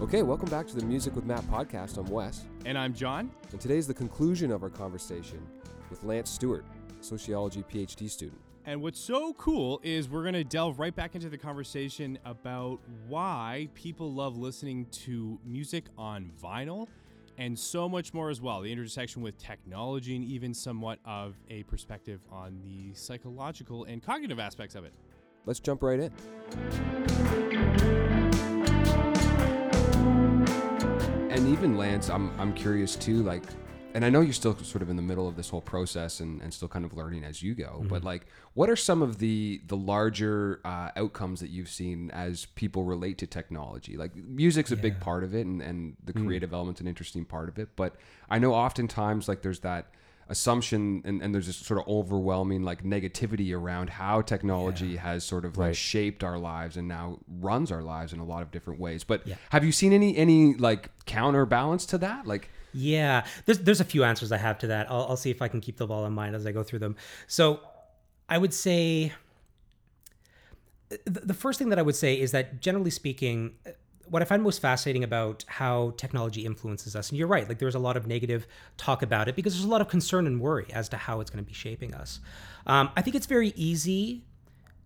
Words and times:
Okay, 0.00 0.22
welcome 0.22 0.48
back 0.48 0.66
to 0.66 0.76
the 0.76 0.84
Music 0.84 1.14
with 1.14 1.24
Matt 1.24 1.42
podcast. 1.44 1.96
I'm 1.98 2.06
Wes, 2.06 2.44
And 2.64 2.76
I'm 2.76 2.92
John. 2.94 3.30
and 3.52 3.60
today's 3.60 3.86
the 3.86 3.94
conclusion 3.94 4.50
of 4.50 4.62
our 4.62 4.70
conversation 4.70 5.40
with 5.88 6.02
Lance 6.04 6.30
Stewart, 6.30 6.64
sociology 7.00 7.62
PhD 7.72 8.10
student. 8.10 8.40
And 8.66 8.82
what's 8.82 9.00
so 9.00 9.32
cool 9.34 9.80
is 9.82 10.08
we're 10.08 10.22
going 10.22 10.34
to 10.34 10.44
delve 10.44 10.78
right 10.78 10.94
back 10.94 11.14
into 11.14 11.28
the 11.28 11.38
conversation 11.38 12.18
about 12.24 12.80
why 13.08 13.68
people 13.74 14.12
love 14.12 14.36
listening 14.36 14.86
to 14.92 15.38
music 15.44 15.84
on 15.96 16.30
vinyl 16.42 16.86
and 17.40 17.58
so 17.58 17.88
much 17.88 18.12
more 18.12 18.28
as 18.28 18.40
well. 18.40 18.60
The 18.60 18.70
intersection 18.70 19.22
with 19.22 19.38
technology 19.38 20.14
and 20.14 20.22
even 20.24 20.52
somewhat 20.52 20.98
of 21.06 21.36
a 21.48 21.62
perspective 21.64 22.20
on 22.30 22.60
the 22.62 22.92
psychological 22.92 23.84
and 23.84 24.02
cognitive 24.02 24.38
aspects 24.38 24.74
of 24.74 24.84
it. 24.84 24.92
Let's 25.46 25.58
jump 25.58 25.82
right 25.82 25.98
in. 25.98 26.12
And 31.30 31.48
even 31.48 31.78
Lance, 31.78 32.10
I'm 32.10 32.38
I'm 32.38 32.52
curious 32.52 32.94
too, 32.94 33.22
like 33.22 33.44
and 33.94 34.04
I 34.04 34.10
know 34.10 34.20
you're 34.20 34.32
still 34.32 34.56
sort 34.58 34.82
of 34.82 34.90
in 34.90 34.96
the 34.96 35.02
middle 35.02 35.26
of 35.26 35.34
this 35.36 35.48
whole 35.48 35.60
process 35.60 36.20
and, 36.20 36.40
and 36.42 36.54
still 36.54 36.68
kind 36.68 36.84
of 36.84 36.94
learning 36.94 37.24
as 37.24 37.42
you 37.42 37.54
go, 37.54 37.84
but 37.88 38.04
like 38.04 38.26
what 38.54 38.70
are 38.70 38.76
some 38.76 39.02
of 39.02 39.18
the 39.18 39.60
the 39.66 39.76
larger 39.76 40.60
uh, 40.64 40.90
outcomes 40.96 41.40
that 41.40 41.50
you've 41.50 41.68
seen 41.68 42.10
as 42.12 42.46
people 42.54 42.84
relate 42.84 43.18
to 43.18 43.26
technology? 43.26 43.96
Like 43.96 44.14
music's 44.14 44.70
a 44.70 44.76
big 44.76 45.00
part 45.00 45.24
of 45.24 45.34
it 45.34 45.44
and, 45.46 45.60
and 45.60 45.96
the 46.04 46.12
creative 46.12 46.52
element's 46.52 46.80
an 46.80 46.86
interesting 46.86 47.24
part 47.24 47.48
of 47.48 47.58
it, 47.58 47.70
but 47.76 47.96
I 48.28 48.38
know 48.38 48.54
oftentimes 48.54 49.26
like 49.28 49.42
there's 49.42 49.60
that 49.60 49.86
assumption 50.28 51.02
and, 51.04 51.20
and 51.22 51.34
there's 51.34 51.48
this 51.48 51.56
sort 51.56 51.80
of 51.80 51.88
overwhelming 51.88 52.62
like 52.62 52.84
negativity 52.84 53.52
around 53.52 53.90
how 53.90 54.22
technology 54.22 54.94
has 54.96 55.24
sort 55.24 55.44
of 55.44 55.58
like 55.58 55.74
shaped 55.74 56.22
our 56.22 56.38
lives 56.38 56.76
and 56.76 56.86
now 56.86 57.18
runs 57.40 57.72
our 57.72 57.82
lives 57.82 58.12
in 58.12 58.20
a 58.20 58.24
lot 58.24 58.40
of 58.40 58.52
different 58.52 58.78
ways. 58.78 59.02
But 59.02 59.26
Yeah. 59.26 59.34
have 59.50 59.64
you 59.64 59.72
seen 59.72 59.92
any 59.92 60.16
any 60.16 60.54
like 60.54 60.90
counterbalance 61.06 61.84
to 61.86 61.98
that? 61.98 62.28
Like 62.28 62.48
Yeah, 62.72 63.24
there's 63.46 63.58
there's 63.58 63.80
a 63.80 63.84
few 63.84 64.04
answers 64.04 64.32
I 64.32 64.36
have 64.38 64.58
to 64.58 64.68
that. 64.68 64.90
I'll, 64.90 65.06
I'll 65.10 65.16
see 65.16 65.30
if 65.30 65.42
I 65.42 65.48
can 65.48 65.60
keep 65.60 65.76
them 65.76 65.90
all 65.90 66.06
in 66.06 66.12
mind 66.12 66.34
as 66.34 66.46
I 66.46 66.52
go 66.52 66.62
through 66.62 66.80
them. 66.80 66.96
So, 67.26 67.60
I 68.28 68.38
would 68.38 68.54
say 68.54 69.12
the, 71.04 71.20
the 71.20 71.34
first 71.34 71.58
thing 71.58 71.68
that 71.70 71.78
I 71.78 71.82
would 71.82 71.96
say 71.96 72.18
is 72.18 72.32
that 72.32 72.60
generally 72.60 72.90
speaking, 72.90 73.54
what 74.08 74.22
I 74.22 74.24
find 74.24 74.42
most 74.42 74.60
fascinating 74.60 75.04
about 75.04 75.44
how 75.46 75.94
technology 75.96 76.44
influences 76.44 76.96
us, 76.96 77.10
and 77.10 77.18
you're 77.18 77.28
right, 77.28 77.48
like 77.48 77.58
there's 77.58 77.74
a 77.74 77.80
lot 77.80 77.96
of 77.96 78.06
negative 78.06 78.46
talk 78.76 79.02
about 79.02 79.28
it 79.28 79.36
because 79.36 79.54
there's 79.54 79.64
a 79.64 79.68
lot 79.68 79.80
of 79.80 79.88
concern 79.88 80.26
and 80.26 80.40
worry 80.40 80.66
as 80.72 80.88
to 80.90 80.96
how 80.96 81.20
it's 81.20 81.30
going 81.30 81.42
to 81.42 81.48
be 81.48 81.54
shaping 81.54 81.94
us. 81.94 82.20
Um, 82.66 82.90
I 82.96 83.02
think 83.02 83.16
it's 83.16 83.26
very 83.26 83.52
easy 83.56 84.24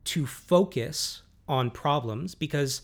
to 0.04 0.26
focus 0.26 1.22
on 1.48 1.70
problems 1.70 2.34
because 2.34 2.82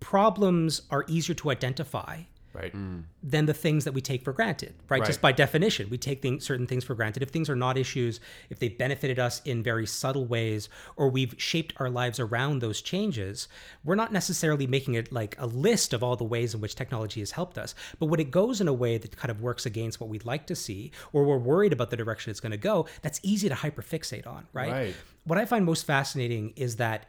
problems 0.00 0.82
are 0.90 1.04
easier 1.08 1.34
to 1.34 1.50
identify 1.50 2.22
Right. 2.56 2.74
Mm. 2.74 3.04
than 3.22 3.46
the 3.46 3.54
things 3.54 3.84
that 3.84 3.92
we 3.92 4.00
take 4.00 4.22
for 4.22 4.32
granted, 4.32 4.72
right? 4.88 5.04
Just 5.04 5.20
by 5.20 5.32
definition, 5.32 5.90
we 5.90 5.98
take 5.98 6.22
things, 6.22 6.44
certain 6.44 6.66
things 6.66 6.84
for 6.84 6.94
granted. 6.94 7.22
If 7.22 7.30
things 7.30 7.50
are 7.50 7.56
not 7.56 7.76
issues, 7.76 8.20
if 8.50 8.58
they 8.60 8.68
benefited 8.68 9.18
us 9.18 9.42
in 9.44 9.62
very 9.62 9.84
subtle 9.84 10.26
ways, 10.26 10.68
or 10.96 11.08
we've 11.10 11.34
shaped 11.36 11.74
our 11.78 11.90
lives 11.90 12.20
around 12.20 12.60
those 12.60 12.80
changes, 12.80 13.48
we're 13.84 13.96
not 13.96 14.12
necessarily 14.12 14.66
making 14.66 14.94
it 14.94 15.12
like 15.12 15.34
a 15.38 15.46
list 15.46 15.92
of 15.92 16.02
all 16.02 16.16
the 16.16 16.24
ways 16.24 16.54
in 16.54 16.60
which 16.60 16.76
technology 16.76 17.20
has 17.20 17.32
helped 17.32 17.58
us. 17.58 17.74
But 17.98 18.06
when 18.06 18.20
it 18.20 18.30
goes 18.30 18.60
in 18.60 18.68
a 18.68 18.72
way 18.72 18.96
that 18.96 19.16
kind 19.16 19.30
of 19.30 19.40
works 19.40 19.66
against 19.66 20.00
what 20.00 20.08
we'd 20.08 20.24
like 20.24 20.46
to 20.46 20.54
see, 20.56 20.92
or 21.12 21.24
we're 21.24 21.38
worried 21.38 21.72
about 21.72 21.90
the 21.90 21.96
direction 21.96 22.30
it's 22.30 22.40
going 22.40 22.52
to 22.52 22.56
go, 22.56 22.86
that's 23.02 23.20
easy 23.22 23.48
to 23.48 23.54
hyperfixate 23.54 24.26
on, 24.26 24.46
right? 24.52 24.72
Right. 24.72 24.94
What 25.24 25.38
I 25.38 25.44
find 25.44 25.64
most 25.64 25.84
fascinating 25.84 26.52
is 26.56 26.76
that 26.76 27.06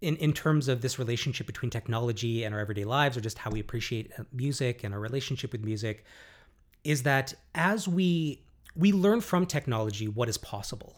in, 0.00 0.16
in 0.16 0.32
terms 0.32 0.68
of 0.68 0.80
this 0.80 0.98
relationship 0.98 1.46
between 1.46 1.70
technology 1.70 2.44
and 2.44 2.54
our 2.54 2.60
everyday 2.60 2.84
lives 2.84 3.16
or 3.16 3.20
just 3.20 3.38
how 3.38 3.50
we 3.50 3.60
appreciate 3.60 4.10
uh, 4.18 4.22
music 4.32 4.82
and 4.84 4.94
our 4.94 5.00
relationship 5.00 5.52
with 5.52 5.62
music 5.64 6.04
is 6.84 7.02
that 7.02 7.34
as 7.54 7.86
we 7.86 8.40
we 8.76 8.92
learn 8.92 9.20
from 9.20 9.46
technology 9.46 10.08
what 10.08 10.28
is 10.28 10.38
possible 10.38 10.96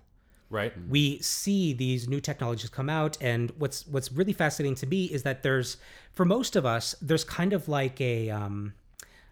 Right. 0.50 0.72
we 0.86 1.18
see 1.20 1.72
these 1.72 2.08
new 2.08 2.20
technologies 2.20 2.68
come 2.68 2.90
out 2.90 3.16
and 3.22 3.50
what's 3.56 3.86
what's 3.86 4.12
really 4.12 4.34
fascinating 4.34 4.74
to 4.76 4.86
me 4.86 5.06
is 5.06 5.22
that 5.22 5.42
there's 5.42 5.78
for 6.12 6.26
most 6.26 6.56
of 6.56 6.66
us 6.66 6.94
there's 7.00 7.24
kind 7.24 7.54
of 7.54 7.68
like 7.68 7.98
a 8.02 8.28
um 8.28 8.74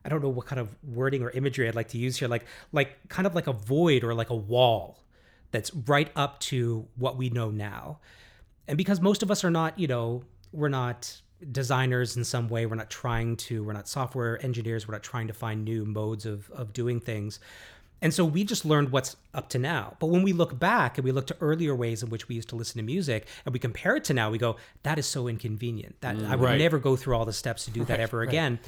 I 0.03 0.09
don't 0.09 0.23
know 0.23 0.31
what 0.31 0.47
kind 0.47 0.59
of 0.59 0.69
wording 0.83 1.23
or 1.23 1.29
imagery 1.31 1.69
I'd 1.69 1.75
like 1.75 1.89
to 1.89 1.99
use 1.99 2.17
here 2.17 2.27
like 2.27 2.47
like 2.73 2.97
kind 3.09 3.27
of 3.27 3.35
like 3.35 3.49
a 3.49 3.53
void 3.53 4.03
or 4.03 4.15
like 4.15 4.31
a 4.31 4.35
wall 4.35 4.99
that's 5.51 5.75
right 5.75 6.11
up 6.17 6.41
to 6.41 6.87
what 6.97 7.19
we 7.19 7.29
know 7.29 7.51
now 7.51 7.99
and 8.71 8.77
because 8.79 9.01
most 9.01 9.23
of 9.23 9.31
us 9.31 9.45
are 9.45 9.51
not 9.51 9.79
you 9.79 9.87
know 9.89 10.23
we're 10.53 10.69
not 10.69 11.21
designers 11.53 12.17
in 12.17 12.25
some 12.25 12.49
way 12.49 12.65
we're 12.67 12.77
not 12.77 12.89
trying 12.91 13.37
to 13.37 13.65
we're 13.65 13.73
not 13.73 13.89
software 13.89 14.43
engineers 14.45 14.87
we're 14.87 14.95
not 14.95 15.03
trying 15.03 15.27
to 15.27 15.35
find 15.35 15.65
new 15.65 15.85
modes 15.85 16.25
of 16.25 16.51
of 16.53 16.73
doing 16.73 17.01
things. 17.01 17.39
And 18.03 18.15
so 18.15 18.25
we 18.25 18.45
just 18.45 18.65
learned 18.65 18.93
what's 18.93 19.15
up 19.35 19.51
to 19.51 19.59
now. 19.59 19.95
But 20.01 20.07
when 20.07 20.23
we 20.23 20.33
look 20.33 20.59
back 20.59 20.97
and 20.97 21.05
we 21.05 21.13
look 21.13 21.27
to 21.27 21.37
earlier 21.43 21.75
ways 21.75 22.03
in 22.03 22.09
which 22.09 22.29
we 22.29 22.35
used 22.35 22.49
to 22.49 22.57
listen 22.57 22.79
to 22.79 22.83
music 22.83 23.27
and 23.45 23.53
we 23.53 23.59
compare 23.59 23.95
it 23.97 24.05
to 24.05 24.15
now 24.15 24.31
we 24.31 24.39
go 24.39 24.57
that 24.85 24.99
is 24.99 25.05
so 25.05 25.29
inconvenient. 25.29 26.01
That 26.01 26.17
i 26.25 26.35
would 26.35 26.47
Right. 26.47 26.59
never 26.59 26.79
go 26.79 26.97
through 26.97 27.15
all 27.17 27.27
the 27.27 27.35
steps 27.35 27.67
to 27.67 27.71
do 27.71 27.85
that 27.85 28.01
ever 28.01 28.23
again. 28.23 28.59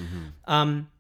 Um, 0.45 0.91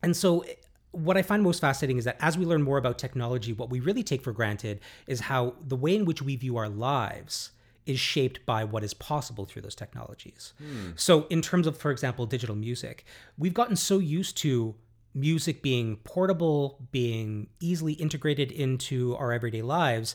and 0.00 0.16
so 0.16 0.44
what 0.92 1.16
I 1.16 1.22
find 1.22 1.42
most 1.42 1.60
fascinating 1.60 1.98
is 1.98 2.04
that 2.04 2.16
as 2.20 2.38
we 2.38 2.44
learn 2.44 2.62
more 2.62 2.78
about 2.78 2.98
technology, 2.98 3.52
what 3.52 3.68
we 3.68 3.80
really 3.80 4.04
take 4.04 4.22
for 4.22 4.32
granted 4.32 4.78
is 5.08 5.18
how 5.20 5.54
the 5.60 5.76
way 5.76 5.96
in 5.96 6.04
which 6.04 6.22
we 6.22 6.36
view 6.36 6.56
our 6.56 6.68
lives 6.68 7.50
is 7.86 7.98
shaped 7.98 8.44
by 8.44 8.64
what 8.64 8.84
is 8.84 8.94
possible 8.94 9.44
through 9.44 9.62
those 9.62 9.74
technologies. 9.74 10.52
Hmm. 10.58 10.90
So, 10.96 11.26
in 11.30 11.40
terms 11.40 11.66
of, 11.66 11.78
for 11.78 11.90
example, 11.90 12.26
digital 12.26 12.56
music, 12.56 13.04
we've 13.38 13.54
gotten 13.54 13.76
so 13.76 13.98
used 13.98 14.36
to 14.38 14.74
music 15.14 15.62
being 15.62 15.96
portable, 15.96 16.86
being 16.92 17.48
easily 17.60 17.94
integrated 17.94 18.52
into 18.52 19.16
our 19.16 19.32
everyday 19.32 19.62
lives. 19.62 20.14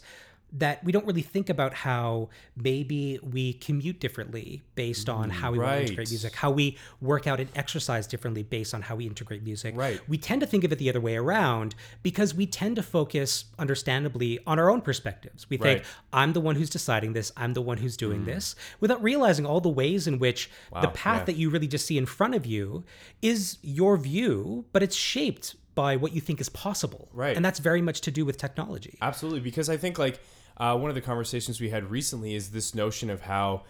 That 0.53 0.83
we 0.83 0.91
don't 0.91 1.05
really 1.05 1.21
think 1.21 1.49
about 1.49 1.73
how 1.73 2.29
maybe 2.57 3.19
we 3.23 3.53
commute 3.53 3.99
differently 4.01 4.63
based 4.75 5.07
on 5.07 5.29
mm, 5.29 5.31
how 5.31 5.51
we 5.51 5.59
want 5.59 5.69
to 5.69 5.75
right. 5.75 5.81
integrate 5.83 6.09
music, 6.09 6.35
how 6.35 6.51
we 6.51 6.77
work 6.99 7.25
out 7.25 7.39
and 7.39 7.49
exercise 7.55 8.05
differently 8.05 8.43
based 8.43 8.73
on 8.73 8.81
how 8.81 8.95
we 8.95 9.07
integrate 9.07 9.43
music. 9.43 9.75
Right. 9.77 10.01
We 10.09 10.17
tend 10.17 10.41
to 10.41 10.47
think 10.47 10.65
of 10.65 10.71
it 10.73 10.77
the 10.77 10.89
other 10.89 10.99
way 10.99 11.15
around 11.15 11.75
because 12.03 12.33
we 12.33 12.45
tend 12.45 12.75
to 12.75 12.83
focus, 12.83 13.45
understandably, 13.57 14.39
on 14.45 14.59
our 14.59 14.69
own 14.69 14.81
perspectives. 14.81 15.49
We 15.49 15.57
think, 15.57 15.79
Right. 15.79 15.85
I'm 16.11 16.33
the 16.33 16.41
one 16.41 16.55
who's 16.55 16.69
deciding 16.69 17.13
this, 17.13 17.31
I'm 17.37 17.53
the 17.53 17.61
one 17.61 17.77
who's 17.77 17.95
doing 17.95 18.23
mm. 18.23 18.25
this, 18.25 18.55
without 18.81 19.01
realizing 19.01 19.45
all 19.45 19.61
the 19.61 19.69
ways 19.69 20.07
in 20.07 20.19
which 20.19 20.49
the 20.81 20.89
path 20.89 21.21
yeah. 21.21 21.25
that 21.25 21.35
you 21.37 21.49
really 21.49 21.67
just 21.67 21.85
see 21.85 21.97
in 21.97 22.05
front 22.05 22.35
of 22.35 22.45
you 22.45 22.83
is 23.21 23.57
your 23.61 23.95
view, 23.97 24.65
but 24.73 24.83
it's 24.83 24.95
shaped 24.95 25.55
by 25.75 25.95
what 25.95 26.13
you 26.13 26.19
think 26.19 26.41
is 26.41 26.49
possible. 26.49 27.07
Right. 27.13 27.35
And 27.35 27.45
that's 27.45 27.59
very 27.59 27.81
much 27.81 28.01
to 28.01 28.11
do 28.11 28.25
with 28.25 28.37
technology. 28.37 28.97
Absolutely, 29.01 29.39
because 29.39 29.69
I 29.69 29.77
think 29.77 29.97
like 29.97 30.19
uh, 30.57 30.77
one 30.77 30.89
of 30.89 30.95
the 30.95 31.01
conversations 31.01 31.59
we 31.59 31.69
had 31.69 31.89
recently 31.89 32.35
is 32.35 32.51
this 32.51 32.75
notion 32.75 33.09
of 33.09 33.21
how 33.21 33.63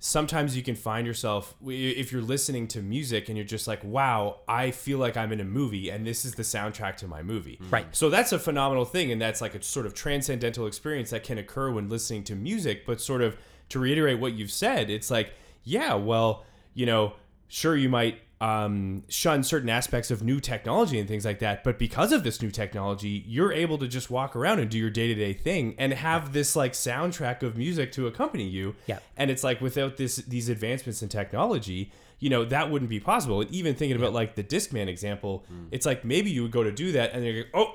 sometimes 0.00 0.56
you 0.56 0.62
can 0.62 0.76
find 0.76 1.06
yourself 1.06 1.54
if 1.66 2.12
you're 2.12 2.22
listening 2.22 2.68
to 2.68 2.80
music 2.80 3.28
and 3.28 3.36
you're 3.36 3.46
just 3.46 3.66
like, 3.66 3.82
"Wow, 3.82 4.40
I 4.46 4.70
feel 4.70 4.98
like 4.98 5.16
I'm 5.16 5.32
in 5.32 5.40
a 5.40 5.44
movie, 5.44 5.90
and 5.90 6.06
this 6.06 6.24
is 6.24 6.34
the 6.34 6.42
soundtrack 6.42 6.96
to 6.98 7.08
my 7.08 7.22
movie." 7.22 7.58
Right. 7.70 7.86
So 7.92 8.08
that's 8.08 8.32
a 8.32 8.38
phenomenal 8.38 8.84
thing, 8.84 9.10
and 9.12 9.20
that's 9.20 9.40
like 9.40 9.54
a 9.54 9.62
sort 9.62 9.86
of 9.86 9.94
transcendental 9.94 10.66
experience 10.66 11.10
that 11.10 11.24
can 11.24 11.38
occur 11.38 11.70
when 11.70 11.88
listening 11.88 12.24
to 12.24 12.36
music. 12.36 12.86
But 12.86 13.00
sort 13.00 13.22
of 13.22 13.36
to 13.70 13.78
reiterate 13.78 14.18
what 14.18 14.34
you've 14.34 14.52
said, 14.52 14.88
it's 14.90 15.10
like, 15.10 15.32
yeah, 15.64 15.94
well, 15.94 16.44
you 16.74 16.86
know, 16.86 17.14
sure 17.48 17.76
you 17.76 17.88
might 17.88 18.20
um, 18.40 19.02
shun 19.08 19.42
certain 19.42 19.68
aspects 19.68 20.10
of 20.10 20.22
new 20.22 20.40
technology 20.40 20.98
and 20.98 21.08
things 21.08 21.24
like 21.24 21.40
that. 21.40 21.64
But 21.64 21.78
because 21.78 22.12
of 22.12 22.22
this 22.22 22.40
new 22.40 22.50
technology, 22.50 23.24
you're 23.26 23.52
able 23.52 23.78
to 23.78 23.88
just 23.88 24.10
walk 24.10 24.36
around 24.36 24.60
and 24.60 24.70
do 24.70 24.78
your 24.78 24.90
day 24.90 25.08
to 25.08 25.14
day 25.14 25.32
thing 25.32 25.74
and 25.78 25.92
have 25.92 26.32
this 26.32 26.54
like 26.54 26.72
soundtrack 26.72 27.42
of 27.42 27.56
music 27.56 27.90
to 27.92 28.06
accompany 28.06 28.44
you. 28.44 28.76
Yeah. 28.86 29.00
And 29.16 29.30
it's 29.30 29.42
like 29.42 29.60
without 29.60 29.96
this 29.96 30.16
these 30.16 30.48
advancements 30.48 31.02
in 31.02 31.08
technology, 31.08 31.90
you 32.20 32.30
know, 32.30 32.44
that 32.44 32.70
wouldn't 32.70 32.90
be 32.90 33.00
possible. 33.00 33.40
And 33.40 33.50
even 33.50 33.74
thinking 33.74 33.96
about 33.96 34.12
like 34.12 34.36
the 34.36 34.44
Discman 34.44 34.88
example, 34.88 35.44
it's 35.70 35.86
like 35.86 36.04
maybe 36.04 36.30
you 36.30 36.42
would 36.42 36.52
go 36.52 36.62
to 36.62 36.72
do 36.72 36.92
that 36.92 37.12
and 37.12 37.24
you're 37.24 37.36
like, 37.36 37.50
oh, 37.54 37.74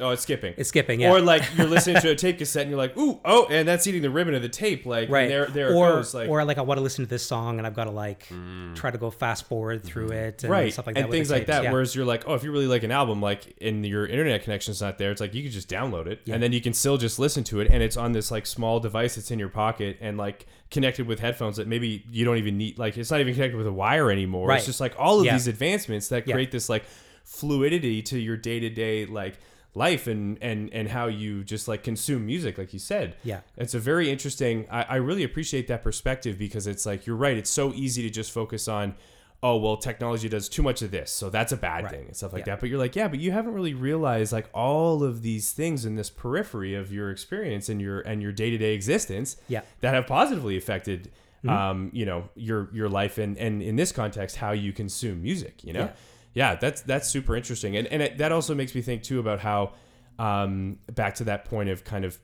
oh, 0.00 0.10
it's 0.10 0.22
skipping. 0.22 0.54
It's 0.56 0.68
skipping, 0.68 1.00
yeah. 1.00 1.10
Or 1.12 1.20
like 1.20 1.42
you're 1.56 1.66
listening 1.66 2.02
to 2.02 2.10
a 2.10 2.14
tape 2.14 2.38
cassette 2.38 2.62
and 2.62 2.70
you're 2.70 2.78
like, 2.78 2.96
ooh, 2.96 3.20
oh, 3.24 3.46
and 3.50 3.66
that's 3.66 3.86
eating 3.86 4.02
the 4.02 4.10
ribbon 4.10 4.34
of 4.34 4.42
the 4.42 4.48
tape. 4.48 4.86
Like, 4.86 5.08
right 5.08 5.28
there, 5.28 5.46
there 5.46 5.74
or 5.74 5.88
it 5.88 5.92
goes. 5.92 6.14
Like, 6.14 6.28
or 6.28 6.44
like 6.44 6.58
i 6.58 6.62
want 6.62 6.78
to 6.78 6.82
listen 6.82 7.04
to 7.04 7.08
this 7.08 7.22
song 7.22 7.58
and 7.58 7.66
i've 7.66 7.74
got 7.74 7.84
to 7.84 7.90
like 7.90 8.28
mm. 8.28 8.74
try 8.74 8.90
to 8.90 8.98
go 8.98 9.10
fast 9.10 9.46
forward 9.46 9.82
through 9.82 10.08
mm-hmm. 10.08 10.28
it 10.28 10.42
and 10.44 10.50
right 10.50 10.72
stuff 10.72 10.86
like 10.86 10.94
that 10.94 11.02
and 11.04 11.10
things 11.10 11.30
like 11.30 11.46
that 11.46 11.64
Yeah. 11.64 11.72
whereas 11.72 11.94
you're 11.94 12.04
like 12.04 12.26
oh 12.26 12.34
if 12.34 12.44
you 12.44 12.52
really 12.52 12.66
like 12.66 12.82
an 12.82 12.90
album 12.90 13.20
like 13.20 13.56
and 13.60 13.84
your 13.86 14.06
internet 14.06 14.42
connection's 14.42 14.80
not 14.80 14.98
there 14.98 15.10
it's 15.10 15.20
like 15.20 15.34
you 15.34 15.42
can 15.42 15.50
just 15.52 15.68
download 15.68 16.06
it 16.06 16.20
and 16.28 16.42
then 16.42 16.52
you 16.52 16.60
can 16.60 16.72
still 16.72 16.96
just 16.96 17.18
listen 17.18 17.44
to 17.44 17.60
it 17.60 17.68
and 17.70 17.82
it's 17.82 17.96
on 17.96 18.12
this 18.12 18.30
like 18.30 18.46
small 18.46 18.80
device 18.80 19.16
that's 19.16 19.30
in 19.30 19.38
your 19.38 19.48
pocket 19.48 19.96
and 20.00 20.18
like 20.18 20.46
connected 20.70 21.06
with 21.06 21.20
headphones 21.20 21.56
that 21.56 21.66
maybe 21.66 22.04
you 22.10 22.24
don't 22.24 22.36
even 22.36 22.56
need 22.56 22.78
like 22.78 22.96
it's 22.96 23.10
not 23.10 23.20
even 23.20 23.34
connected 23.34 23.56
with 23.56 23.66
a 23.66 23.72
wire 23.72 24.10
anymore 24.10 24.48
Right. 24.48 24.58
it's 24.58 24.66
just 24.66 24.80
like 24.80 24.94
all 24.98 25.20
of 25.20 25.26
Yeah. 25.26 25.32
these 25.32 25.48
advancements 25.48 26.08
that 26.08 26.26
Yeah. 26.26 26.34
create 26.34 26.50
this 26.50 26.68
like 26.68 26.84
fluidity 27.24 28.02
to 28.02 28.18
your 28.18 28.36
day-to-day 28.36 29.06
like 29.06 29.38
life 29.74 30.06
and 30.08 30.36
and 30.42 30.72
and 30.72 30.88
how 30.88 31.06
you 31.06 31.44
just 31.44 31.68
like 31.68 31.82
consume 31.84 32.26
music 32.26 32.58
like 32.58 32.72
you 32.72 32.78
said 32.78 33.14
Yeah. 33.22 33.40
it's 33.56 33.72
a 33.74 33.78
very 33.78 34.10
interesting 34.10 34.66
I, 34.70 34.82
I 34.82 34.96
really 34.96 35.22
appreciate 35.22 35.68
that 35.68 35.82
perspective 35.84 36.36
because 36.38 36.66
it's 36.66 36.84
like 36.86 37.06
you're 37.06 37.14
right 37.16 37.36
it's 37.36 37.50
so 37.50 37.72
easy 37.74 38.02
to 38.02 38.10
just 38.10 38.32
focus 38.32 38.66
on 38.66 38.96
oh 39.44 39.56
well 39.56 39.76
technology 39.76 40.28
does 40.28 40.48
too 40.48 40.62
much 40.62 40.82
of 40.82 40.90
this 40.90 41.10
so 41.12 41.30
that's 41.30 41.52
a 41.52 41.56
bad 41.56 41.84
Right. 41.84 41.92
thing 41.92 42.06
and 42.08 42.16
stuff 42.16 42.32
like 42.32 42.40
Yeah. 42.40 42.54
that 42.54 42.60
but 42.60 42.68
you're 42.68 42.80
like 42.80 42.96
yeah 42.96 43.06
but 43.06 43.20
you 43.20 43.30
haven't 43.30 43.54
really 43.54 43.74
realized 43.74 44.32
like 44.32 44.48
all 44.52 45.04
of 45.04 45.22
these 45.22 45.52
things 45.52 45.84
in 45.84 45.94
this 45.94 46.10
periphery 46.10 46.74
of 46.74 46.92
your 46.92 47.10
experience 47.12 47.68
and 47.68 47.80
your 47.80 48.00
and 48.00 48.20
your 48.20 48.32
day-to-day 48.32 48.74
existence 48.74 49.36
Yeah. 49.48 49.60
Mm-hmm. 49.60 49.68
that 49.82 49.94
have 49.94 50.06
positively 50.08 50.56
affected 50.56 51.12
um 51.48 51.90
you 51.94 52.04
know 52.04 52.28
your 52.34 52.68
your 52.72 52.88
life 52.88 53.16
and 53.18 53.38
and 53.38 53.62
in 53.62 53.76
this 53.76 53.92
context 53.92 54.36
how 54.36 54.50
you 54.50 54.72
consume 54.72 55.22
music 55.22 55.62
you 55.64 55.72
know 55.72 55.84
Yeah. 55.84 55.92
Yeah, 56.34 56.54
that's 56.56 56.82
that's 56.82 57.08
super 57.08 57.36
interesting, 57.36 57.76
and 57.76 57.86
and 57.88 58.02
it, 58.02 58.18
that 58.18 58.32
also 58.32 58.54
makes 58.54 58.74
me 58.74 58.82
think 58.82 59.02
too 59.02 59.18
about 59.20 59.40
how, 59.40 59.72
um, 60.18 60.78
back 60.92 61.14
to 61.16 61.24
that 61.24 61.44
point 61.44 61.68
of 61.70 61.84
kind 61.84 62.04
of 62.04 62.18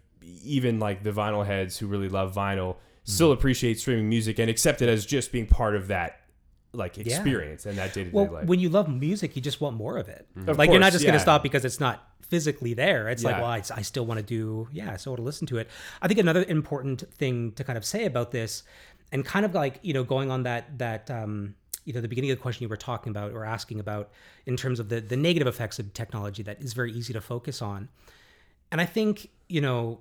even 0.45 0.79
like 0.79 1.03
the 1.03 1.13
vinyl 1.13 1.45
heads 1.47 1.79
who 1.79 1.87
really 1.87 2.09
love 2.09 2.35
vinyl 2.35 2.77
still 3.05 3.29
Mm-hmm. 3.29 3.39
appreciate 3.39 3.79
streaming 3.79 4.09
music 4.09 4.39
and 4.41 4.51
accept 4.51 4.83
it 4.83 4.89
as 4.89 5.07
just 5.07 5.31
being 5.31 5.47
part 5.47 5.77
of 5.77 5.87
that 5.89 6.21
like 6.73 6.99
experience 6.99 7.65
and 7.65 7.79
that 7.79 7.95
day 7.95 8.03
to 8.05 8.11
day 8.11 8.17
Well, 8.17 8.33
life. 8.33 8.47
when 8.47 8.59
you 8.59 8.69
love 8.69 8.89
music, 8.89 9.37
you 9.37 9.41
just 9.43 9.61
want 9.61 9.77
more 9.77 9.97
of 9.97 10.09
it. 10.09 10.27
Of 10.49 10.59
like 10.59 10.71
you're 10.71 10.81
not 10.81 10.87
course, 10.87 10.95
just 10.95 11.05
going 11.05 11.15
to 11.15 11.21
stop 11.21 11.43
because 11.45 11.65
it's 11.65 11.79
not 11.79 12.05
physically 12.23 12.75
there. 12.75 13.09
It's 13.09 13.23
like, 13.23 13.37
well, 13.37 13.47
I, 13.47 13.63
I 13.75 13.83
still 13.83 14.05
want 14.05 14.19
to 14.19 14.27
do, 14.27 14.69
yeah, 14.73 14.93
I 14.93 14.97
still 14.97 15.13
want 15.13 15.19
to 15.21 15.25
listen 15.25 15.47
to 15.47 15.59
it. 15.59 15.71
I 16.03 16.09
think 16.09 16.19
another 16.19 16.45
important 16.49 17.05
thing 17.15 17.53
to 17.53 17.63
kind 17.65 17.77
of 17.79 17.85
say 17.85 18.05
about 18.05 18.33
this, 18.33 18.65
and 19.13 19.25
kind 19.25 19.47
of 19.47 19.55
like 19.55 19.79
you 19.83 19.95
know 19.95 20.03
going 20.03 20.31
on 20.33 20.43
that 20.43 20.77
that 20.79 21.09
um, 21.11 21.55
you 21.87 21.95
know 21.95 22.03
the 22.03 22.09
beginning 22.09 22.31
of 22.31 22.37
the 22.37 22.43
question 22.43 22.65
you 22.65 22.69
were 22.69 22.77
talking 22.77 23.11
about 23.11 23.33
or 23.33 23.45
asking 23.45 23.81
about 23.81 24.11
in 24.45 24.57
terms 24.57 24.79
of 24.79 24.91
the 24.91 25.01
the 25.01 25.17
negative 25.17 25.47
effects 25.47 25.79
of 25.79 25.95
technology 25.95 26.43
that 26.43 26.61
is 26.61 26.75
very 26.75 26.93
easy 26.93 27.15
to 27.15 27.21
focus 27.21 27.63
on, 27.63 27.89
and 28.71 28.81
I 28.81 28.85
think 28.85 29.31
you 29.49 29.63
know 29.63 30.01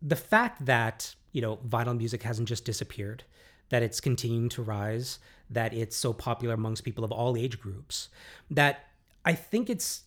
the 0.00 0.16
fact 0.16 0.66
that 0.66 1.14
you 1.32 1.40
know 1.40 1.56
vinyl 1.66 1.96
music 1.96 2.22
hasn't 2.22 2.48
just 2.48 2.64
disappeared 2.64 3.24
that 3.70 3.82
it's 3.82 4.00
continuing 4.00 4.48
to 4.50 4.62
rise 4.62 5.18
that 5.50 5.72
it's 5.72 5.96
so 5.96 6.12
popular 6.12 6.54
amongst 6.54 6.84
people 6.84 7.04
of 7.04 7.10
all 7.10 7.36
age 7.36 7.58
groups 7.58 8.08
that 8.50 8.86
i 9.24 9.32
think 9.32 9.68
it's 9.68 10.02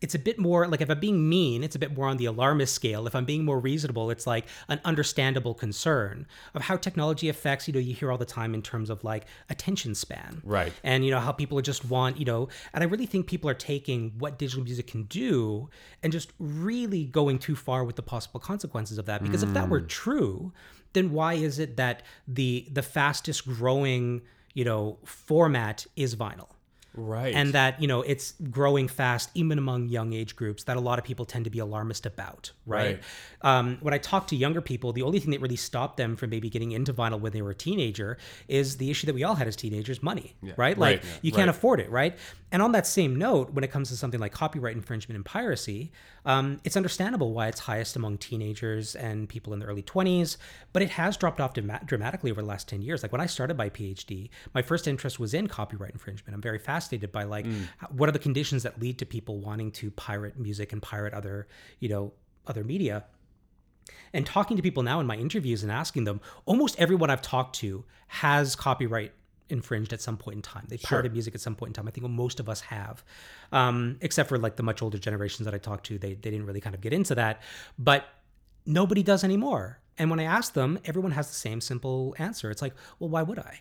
it's 0.00 0.14
a 0.14 0.18
bit 0.18 0.38
more 0.38 0.66
like 0.68 0.80
if 0.80 0.90
i'm 0.90 1.00
being 1.00 1.28
mean 1.28 1.64
it's 1.64 1.74
a 1.76 1.78
bit 1.78 1.96
more 1.96 2.06
on 2.06 2.16
the 2.16 2.26
alarmist 2.26 2.74
scale. 2.74 3.06
If 3.06 3.14
i'm 3.14 3.24
being 3.24 3.44
more 3.44 3.58
reasonable 3.58 4.10
it's 4.10 4.26
like 4.26 4.46
an 4.68 4.80
understandable 4.84 5.54
concern 5.54 6.26
of 6.54 6.62
how 6.62 6.76
technology 6.76 7.28
affects 7.28 7.66
you 7.66 7.74
know 7.74 7.80
you 7.80 7.94
hear 7.94 8.10
all 8.10 8.18
the 8.18 8.24
time 8.26 8.54
in 8.54 8.62
terms 8.62 8.90
of 8.90 9.02
like 9.04 9.26
attention 9.48 9.94
span. 9.94 10.42
Right. 10.44 10.72
and 10.82 11.04
you 11.04 11.10
know 11.10 11.20
how 11.20 11.32
people 11.32 11.60
just 11.60 11.84
want 11.84 12.18
you 12.18 12.24
know 12.24 12.48
and 12.74 12.82
i 12.82 12.86
really 12.86 13.06
think 13.06 13.26
people 13.26 13.48
are 13.50 13.54
taking 13.54 14.12
what 14.18 14.38
digital 14.38 14.64
music 14.64 14.86
can 14.86 15.04
do 15.04 15.68
and 16.02 16.12
just 16.12 16.32
really 16.38 17.04
going 17.04 17.38
too 17.38 17.56
far 17.56 17.84
with 17.84 17.96
the 17.96 18.02
possible 18.02 18.40
consequences 18.40 18.98
of 18.98 19.06
that. 19.06 19.22
Because 19.22 19.42
if 19.42 19.52
that 19.54 19.68
were 19.68 19.80
mm. 19.80 19.88
true 19.88 20.52
then 20.92 21.12
why 21.12 21.34
is 21.34 21.58
it 21.58 21.76
that 21.76 22.02
the 22.26 22.66
the 22.72 22.82
fastest 22.82 23.46
growing 23.46 24.22
you 24.54 24.64
know 24.64 24.98
format 25.04 25.86
is 25.94 26.16
vinyl 26.16 26.48
right. 26.96 27.34
and 27.34 27.52
that 27.52 27.80
you 27.80 27.86
know 27.88 28.02
it's 28.02 28.34
growing 28.50 28.88
fast 28.88 29.30
even 29.34 29.58
among 29.58 29.88
young 29.88 30.12
age 30.12 30.36
groups 30.36 30.64
that 30.64 30.76
a 30.76 30.80
lot 30.80 30.98
of 30.98 31.04
people 31.04 31.24
tend 31.24 31.44
to 31.44 31.50
be 31.50 31.58
alarmist 31.58 32.06
about 32.06 32.52
right, 32.66 33.00
Um, 33.42 33.78
when 33.80 33.94
i 33.94 33.98
talk 33.98 34.26
to 34.28 34.36
younger 34.36 34.60
people 34.60 34.92
the 34.92 35.02
only 35.02 35.20
thing 35.20 35.30
that 35.30 35.40
really 35.40 35.56
stopped 35.56 35.96
them 35.96 36.16
from 36.16 36.30
maybe 36.30 36.48
getting 36.50 36.72
into 36.72 36.92
vinyl 36.92 37.20
when 37.20 37.32
they 37.32 37.42
were 37.42 37.50
a 37.50 37.54
teenager 37.54 38.18
is 38.48 38.76
the 38.78 38.90
issue 38.90 39.06
that 39.06 39.14
we 39.14 39.24
all 39.24 39.34
had 39.34 39.46
as 39.48 39.56
teenagers 39.56 40.02
money 40.02 40.34
right? 40.56 40.76
Like 40.78 41.02
Right. 41.02 41.18
you 41.22 41.32
can't 41.32 41.48
Right. 41.48 41.56
afford 41.56 41.80
it 41.80 41.90
right? 41.90 42.16
And 42.52 42.62
on 42.62 42.72
that 42.72 42.86
same 42.86 43.16
note 43.16 43.52
when 43.52 43.64
it 43.64 43.70
comes 43.72 43.88
to 43.90 43.96
something 43.96 44.20
like 44.20 44.32
copyright 44.32 44.76
infringement 44.76 45.16
and 45.16 45.24
piracy 45.24 45.90
um, 46.24 46.60
it's 46.64 46.76
understandable 46.76 47.32
why 47.32 47.46
it's 47.46 47.60
highest 47.60 47.94
among 47.94 48.18
teenagers 48.18 48.96
and 48.96 49.28
people 49.28 49.52
in 49.52 49.60
the 49.60 49.66
early 49.66 49.82
20s 49.82 50.36
but 50.72 50.82
it 50.82 50.90
has 50.90 51.16
dropped 51.16 51.40
off 51.40 51.54
dama- 51.54 51.80
dramatically 51.84 52.30
over 52.30 52.40
the 52.42 52.48
last 52.48 52.68
10 52.68 52.82
years. 52.82 53.02
Like 53.02 53.12
when 53.12 53.20
i 53.20 53.26
started 53.26 53.56
my 53.56 53.68
phd 53.70 54.28
my 54.54 54.62
first 54.62 54.86
interest 54.88 55.18
was 55.20 55.34
in 55.34 55.46
copyright 55.48 55.92
infringement. 55.92 56.34
I'm 56.34 56.40
very 56.42 56.58
fascinated 56.58 56.85
by 57.12 57.24
like 57.24 57.46
how- 57.78 57.88
what 57.88 58.08
are 58.08 58.12
the 58.12 58.18
conditions 58.18 58.62
that 58.62 58.80
lead 58.80 58.98
to 58.98 59.06
people 59.06 59.38
wanting 59.40 59.70
to 59.72 59.90
pirate 59.90 60.38
music 60.38 60.72
and 60.72 60.80
pirate 60.82 61.12
other 61.14 61.46
you 61.80 61.88
know 61.88 62.12
other 62.46 62.62
media 62.64 63.04
and 64.12 64.24
talking 64.26 64.56
to 64.56 64.62
people 64.62 64.82
now 64.82 65.00
in 65.00 65.06
my 65.06 65.16
interviews 65.16 65.62
and 65.62 65.70
asking 65.70 66.04
them, 66.04 66.20
almost 66.44 66.78
everyone 66.78 67.10
I've 67.10 67.22
talked 67.22 67.56
to 67.56 67.84
has 68.08 68.56
copyright 68.56 69.12
infringed 69.48 69.92
at 69.92 70.00
some 70.00 70.16
point 70.16 70.36
in 70.36 70.42
time. 70.42 70.64
They 70.68 70.76
pirated 70.78 71.12
music 71.12 71.34
at 71.34 71.40
some 71.40 71.54
point 71.54 71.70
in 71.70 71.74
time. 71.74 71.86
I 71.86 71.90
think 71.92 72.08
most 72.08 72.40
of 72.40 72.48
us 72.48 72.60
have, 72.62 73.04
um, 73.52 73.96
except 74.00 74.28
for 74.28 74.38
like 74.38 74.56
the 74.56 74.62
much 74.62 74.82
older 74.82 74.98
generations 74.98 75.44
that 75.44 75.54
I 75.54 75.58
talked 75.58 75.86
to. 75.86 75.98
They 75.98 76.14
they 76.14 76.30
didn't 76.30 76.46
really 76.46 76.60
kind 76.60 76.74
of 76.74 76.80
get 76.80 76.92
into 76.92 77.14
that, 77.16 77.42
but 77.78 78.06
nobody 78.64 79.02
does 79.02 79.22
anymore. 79.22 79.78
And 79.98 80.10
when 80.10 80.18
I 80.20 80.24
ask 80.24 80.52
them, 80.54 80.78
everyone 80.84 81.12
has 81.12 81.28
the 81.28 81.34
same 81.34 81.60
simple 81.60 82.14
answer. 82.18 82.50
It's 82.50 82.62
like, 82.62 82.74
well, 82.98 83.08
why 83.10 83.22
would 83.22 83.38
I? 83.38 83.60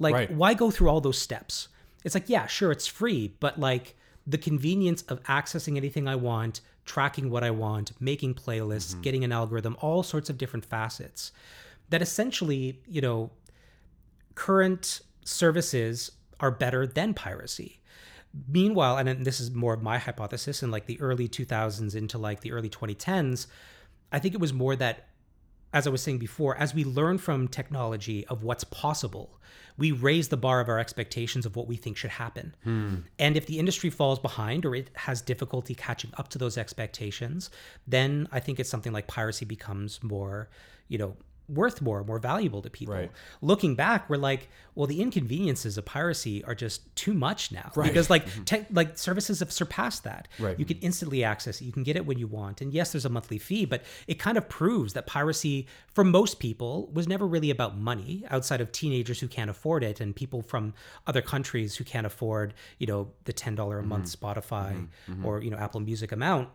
Like, 0.00 0.14
Right. 0.14 0.30
why 0.32 0.54
go 0.54 0.70
through 0.72 0.88
all 0.88 1.00
those 1.00 1.18
steps? 1.18 1.68
It's 2.04 2.14
like, 2.14 2.28
yeah, 2.28 2.46
sure, 2.46 2.72
it's 2.72 2.86
free, 2.86 3.34
but 3.40 3.58
like 3.58 3.96
the 4.26 4.38
convenience 4.38 5.02
of 5.02 5.22
accessing 5.24 5.76
anything 5.76 6.06
I 6.08 6.16
want, 6.16 6.60
tracking 6.84 7.30
what 7.30 7.44
I 7.44 7.50
want, 7.50 7.92
making 8.00 8.34
playlists, 8.34 8.92
mm-hmm. 8.92 9.00
getting 9.02 9.24
an 9.24 9.32
algorithm, 9.32 9.76
all 9.80 10.02
sorts 10.02 10.30
of 10.30 10.38
different 10.38 10.64
facets 10.64 11.32
that 11.90 12.02
essentially, 12.02 12.80
you 12.86 13.00
know, 13.00 13.30
current 14.34 15.00
services 15.24 16.12
are 16.40 16.50
better 16.50 16.86
than 16.86 17.14
piracy. 17.14 17.80
Meanwhile, 18.48 18.96
and 18.96 19.26
this 19.26 19.40
is 19.40 19.50
more 19.50 19.74
of 19.74 19.82
my 19.82 19.98
hypothesis 19.98 20.62
in 20.62 20.70
like 20.70 20.86
the 20.86 21.00
early 21.00 21.28
2000s 21.28 21.94
into 21.94 22.18
like 22.18 22.40
the 22.40 22.52
early 22.52 22.70
2010s, 22.70 23.46
I 24.10 24.18
think 24.18 24.34
it 24.34 24.40
was 24.40 24.52
more 24.52 24.74
that 24.76 25.08
as 25.72 25.86
I 25.86 25.90
was 25.90 26.02
saying 26.02 26.18
before, 26.18 26.56
as 26.56 26.74
we 26.74 26.84
learn 26.84 27.18
from 27.18 27.48
technology 27.48 28.26
of 28.26 28.42
what's 28.42 28.64
possible, 28.64 29.38
we 29.78 29.90
raise 29.90 30.28
the 30.28 30.36
bar 30.36 30.60
of 30.60 30.68
our 30.68 30.78
expectations 30.78 31.46
of 31.46 31.56
what 31.56 31.66
we 31.66 31.76
think 31.76 31.96
should 31.96 32.10
happen. 32.10 32.54
Hmm. 32.62 32.96
And 33.18 33.36
if 33.36 33.46
the 33.46 33.58
industry 33.58 33.90
falls 33.90 34.18
behind 34.18 34.66
or 34.66 34.74
it 34.74 34.90
has 34.94 35.22
difficulty 35.22 35.74
catching 35.74 36.10
up 36.18 36.28
to 36.28 36.38
those 36.38 36.58
expectations, 36.58 37.50
then 37.86 38.28
I 38.30 38.40
think 38.40 38.60
it's 38.60 38.68
something 38.68 38.92
like 38.92 39.06
piracy 39.06 39.44
becomes 39.44 40.02
more, 40.02 40.50
you 40.88 40.98
know, 40.98 41.16
worth 41.52 41.82
more, 41.82 42.02
more 42.04 42.18
valuable 42.18 42.62
to 42.62 42.70
people. 42.70 42.94
Right. 42.94 43.10
Looking 43.40 43.74
back, 43.74 44.08
we're 44.08 44.16
like, 44.16 44.48
well, 44.74 44.86
the 44.86 45.02
inconveniences 45.02 45.76
of 45.76 45.84
piracy 45.84 46.42
are 46.44 46.54
just 46.54 46.94
too 46.96 47.12
much 47.12 47.52
now 47.52 47.70
because 47.74 48.08
like 48.08 48.26
mm-hmm. 48.26 48.44
tech, 48.44 48.66
like 48.70 48.96
services 48.96 49.40
have 49.40 49.52
surpassed 49.52 50.04
that. 50.04 50.28
Right. 50.38 50.58
You 50.58 50.64
can 50.64 50.78
mm-hmm. 50.78 50.86
instantly 50.86 51.24
access 51.24 51.60
it. 51.60 51.64
You 51.64 51.72
can 51.72 51.82
get 51.82 51.96
it 51.96 52.06
when 52.06 52.18
you 52.18 52.26
want. 52.26 52.60
And 52.60 52.72
yes, 52.72 52.92
there's 52.92 53.04
a 53.04 53.10
monthly 53.10 53.38
fee, 53.38 53.66
but 53.66 53.82
it 54.06 54.18
kind 54.18 54.38
of 54.38 54.48
proves 54.48 54.94
that 54.94 55.06
piracy, 55.06 55.66
for 55.88 56.04
most 56.04 56.38
people, 56.38 56.90
was 56.92 57.06
never 57.06 57.26
really 57.26 57.50
about 57.50 57.76
money 57.76 58.24
outside 58.30 58.60
of 58.60 58.72
teenagers 58.72 59.20
who 59.20 59.28
can't 59.28 59.50
afford 59.50 59.84
it 59.84 60.00
and 60.00 60.16
people 60.16 60.42
from 60.42 60.72
other 61.06 61.20
countries 61.20 61.76
who 61.76 61.84
can't 61.84 62.06
afford, 62.06 62.54
you 62.78 62.86
know, 62.86 63.10
the 63.24 63.32
$10 63.32 63.78
a 63.78 63.82
month 63.82 64.04
mm-hmm. 64.04 64.26
Spotify 64.26 64.86
or, 65.24 65.42
you 65.42 65.50
know, 65.50 65.58
Apple 65.58 65.80
Music 65.80 66.12
amount. 66.12 66.48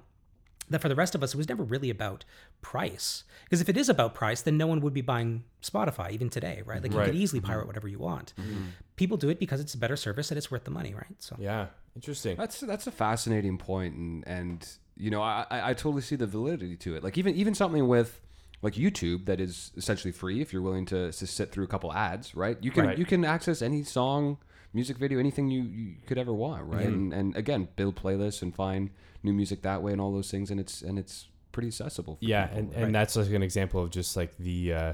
That 0.69 0.81
for 0.81 0.89
the 0.89 0.95
rest 0.95 1.15
of 1.15 1.23
us, 1.23 1.33
it 1.33 1.37
was 1.37 1.47
never 1.47 1.63
really 1.63 1.89
about 1.89 2.25
price. 2.61 3.23
Because 3.45 3.61
if 3.61 3.69
it 3.69 3.77
is 3.77 3.87
about 3.87 4.13
price, 4.13 4.41
then 4.41 4.57
no 4.57 4.67
one 4.67 4.81
would 4.81 4.93
be 4.93 5.01
buying 5.01 5.43
Spotify 5.61 6.11
even 6.11 6.29
today, 6.29 6.61
right? 6.65 6.81
Like 6.81 6.91
you 6.91 6.97
Right. 6.97 7.05
could 7.05 7.15
easily 7.15 7.39
pirate 7.39 7.59
mm-hmm. 7.61 7.67
whatever 7.67 7.87
you 7.87 7.99
want. 7.99 8.33
Mm-hmm. 8.39 8.65
People 8.97 9.15
do 9.17 9.29
it 9.29 9.39
because 9.39 9.59
it's 9.61 9.73
a 9.73 9.77
better 9.77 9.95
service 9.95 10.31
and 10.31 10.37
it's 10.37 10.51
worth 10.51 10.65
the 10.65 10.71
money, 10.71 10.93
right? 10.93 11.15
So 11.19 11.35
yeah, 11.39 11.67
interesting. 11.95 12.35
That's 12.35 12.59
that's 12.59 12.87
a 12.87 12.91
fascinating 12.91 13.57
point, 13.57 13.95
and 13.95 14.27
and 14.27 14.67
you 14.97 15.11
know 15.11 15.21
I, 15.21 15.45
I 15.49 15.69
I 15.69 15.73
totally 15.73 16.01
see 16.01 16.15
the 16.15 16.27
validity 16.27 16.75
to 16.77 16.95
it. 16.95 17.03
Like 17.03 17.17
even 17.17 17.35
even 17.35 17.53
something 17.55 17.87
with 17.87 18.21
like 18.61 18.73
YouTube 18.73 19.25
that 19.27 19.39
is 19.39 19.71
essentially 19.77 20.11
free 20.11 20.41
if 20.41 20.51
you're 20.51 20.63
willing 20.63 20.85
to, 20.87 21.11
to 21.11 21.27
sit 21.27 21.51
through 21.51 21.63
a 21.63 21.67
couple 21.67 21.93
ads, 21.93 22.35
right? 22.35 22.57
You 22.61 22.71
can 22.71 22.87
Right. 22.87 22.97
you 22.97 23.05
can 23.05 23.23
access 23.23 23.61
any 23.61 23.83
song, 23.83 24.39
music 24.73 24.97
video, 24.97 25.19
anything 25.19 25.49
you, 25.49 25.61
you 25.61 25.95
could 26.07 26.17
ever 26.17 26.33
want, 26.33 26.65
right? 26.65 26.87
Mm-hmm. 26.87 27.13
And 27.13 27.13
and 27.13 27.35
again, 27.37 27.67
build 27.75 27.95
playlists 27.95 28.41
and 28.41 28.53
find 28.53 28.89
new 29.23 29.31
music 29.33 29.61
that 29.61 29.81
way 29.83 29.91
and 29.91 30.01
all 30.01 30.11
those 30.11 30.31
things, 30.31 30.49
and 30.51 30.59
it's 30.59 30.81
and 30.81 30.97
it's 30.99 31.27
pretty 31.51 31.67
accessible. 31.69 32.15
For 32.15 32.25
yeah 32.25 32.45
people, 32.47 32.59
and, 32.59 32.73
right? 32.73 32.83
and 32.83 32.95
that's 32.95 33.15
like 33.15 33.29
an 33.31 33.43
example 33.43 33.81
of 33.81 33.89
just 33.89 34.15
like 34.15 34.37
the 34.37 34.73
uh, 34.73 34.93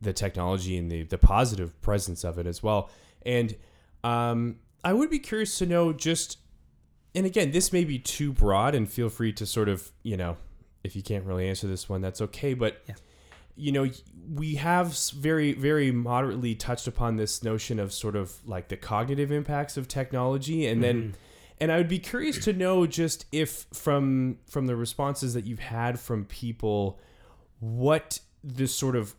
the 0.00 0.12
technology 0.12 0.76
and 0.76 0.90
the 0.90 1.02
the 1.04 1.18
positive 1.18 1.80
presence 1.82 2.24
of 2.24 2.38
it 2.38 2.46
as 2.46 2.62
well 2.62 2.88
and 3.26 3.54
um, 4.02 4.56
i 4.82 4.92
would 4.94 5.10
be 5.10 5.18
curious 5.18 5.58
to 5.58 5.66
know 5.66 5.92
just 5.92 6.38
and 7.14 7.26
again 7.26 7.50
this 7.50 7.70
may 7.70 7.84
be 7.84 7.98
too 7.98 8.32
broad 8.32 8.74
and 8.74 8.90
feel 8.90 9.10
free 9.10 9.30
to 9.30 9.44
sort 9.44 9.68
of 9.68 9.90
you 10.02 10.16
know 10.16 10.38
if 10.84 10.96
you 10.96 11.02
can't 11.02 11.24
really 11.26 11.46
answer 11.46 11.66
this 11.66 11.86
one 11.88 12.00
that's 12.00 12.22
okay 12.22 12.54
but 12.54 12.82
Yeah. 12.88 12.94
you 13.56 13.72
know 13.72 13.90
we 14.32 14.54
have 14.54 14.96
very 15.10 15.52
very 15.52 15.92
moderately 15.92 16.54
touched 16.54 16.86
upon 16.86 17.16
this 17.16 17.42
notion 17.44 17.78
of 17.78 17.92
sort 17.92 18.16
of 18.16 18.32
like 18.46 18.68
the 18.68 18.78
cognitive 18.78 19.30
impacts 19.30 19.76
of 19.76 19.86
technology 19.86 20.66
and 20.66 20.82
then 20.82 21.14
and 21.60 21.70
I 21.70 21.76
would 21.76 21.88
be 21.88 21.98
curious 21.98 22.42
to 22.44 22.52
know 22.52 22.86
just 22.86 23.26
if 23.32 23.66
from 23.72 24.38
from 24.48 24.66
the 24.66 24.76
responses 24.76 25.34
that 25.34 25.46
you've 25.46 25.58
had 25.58 26.00
from 26.00 26.24
people 26.24 26.98
what 27.60 28.20
this 28.42 28.74
sort 28.74 28.96
of 28.96 29.14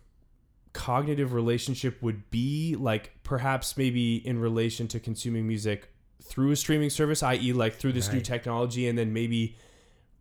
cognitive 0.73 1.33
relationship 1.33 2.01
would 2.01 2.29
be 2.31 2.75
like 2.79 3.11
perhaps 3.23 3.77
maybe 3.77 4.15
in 4.25 4.39
relation 4.39 4.87
to 4.87 4.99
consuming 4.99 5.47
music 5.47 5.89
through 6.23 6.51
a 6.51 6.55
streaming 6.55 6.89
service 6.89 7.21
i.e. 7.23 7.51
like 7.53 7.75
through 7.75 7.91
this 7.91 8.11
new 8.11 8.21
technology 8.21 8.87
and 8.87 8.97
then 8.97 9.11
maybe 9.11 9.55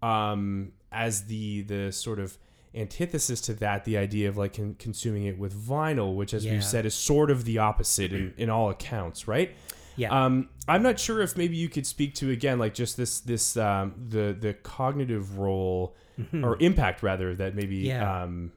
um, 0.03 0.73
as 0.91 1.25
the 1.27 1.62
the 1.62 1.93
sort 1.93 2.19
of 2.19 2.37
antithesis 2.75 3.41
to 3.43 3.53
that, 3.55 3.85
the 3.85 3.97
idea 3.99 4.29
of 4.29 4.37
like 4.37 4.55
con- 4.57 4.77
consuming 4.79 5.25
it 5.25 5.37
with 5.37 5.53
vinyl, 5.53 6.15
which, 6.15 6.33
as 6.33 6.45
Yeah. 6.45 6.53
we've 6.53 6.65
said, 6.65 6.87
is 6.87 6.95
sort 6.95 7.31
of 7.31 7.45
the 7.45 7.59
opposite 7.59 8.12
in, 8.12 8.33
in 8.37 8.49
all 8.49 8.71
accounts, 8.71 9.27
right? 9.27 9.50
Yeah. 9.97 10.25
Um, 10.25 10.49
I'm 10.68 10.82
not 10.82 10.99
sure 10.99 11.20
if 11.20 11.37
maybe 11.37 11.56
you 11.56 11.68
could 11.68 11.87
speak 11.87 12.14
to 12.16 12.30
again, 12.30 12.59
like 12.59 12.75
just 12.75 12.97
this 12.97 13.20
this 13.20 13.56
um, 13.56 13.94
the 14.09 14.37
the 14.38 14.54
cognitive 14.54 15.38
role 15.38 15.94
or 16.35 16.56
impact 16.61 17.02
rather 17.02 17.35
that 17.35 17.54
maybe 17.54 17.76
Yeah. 17.78 18.23
um, 18.25 18.52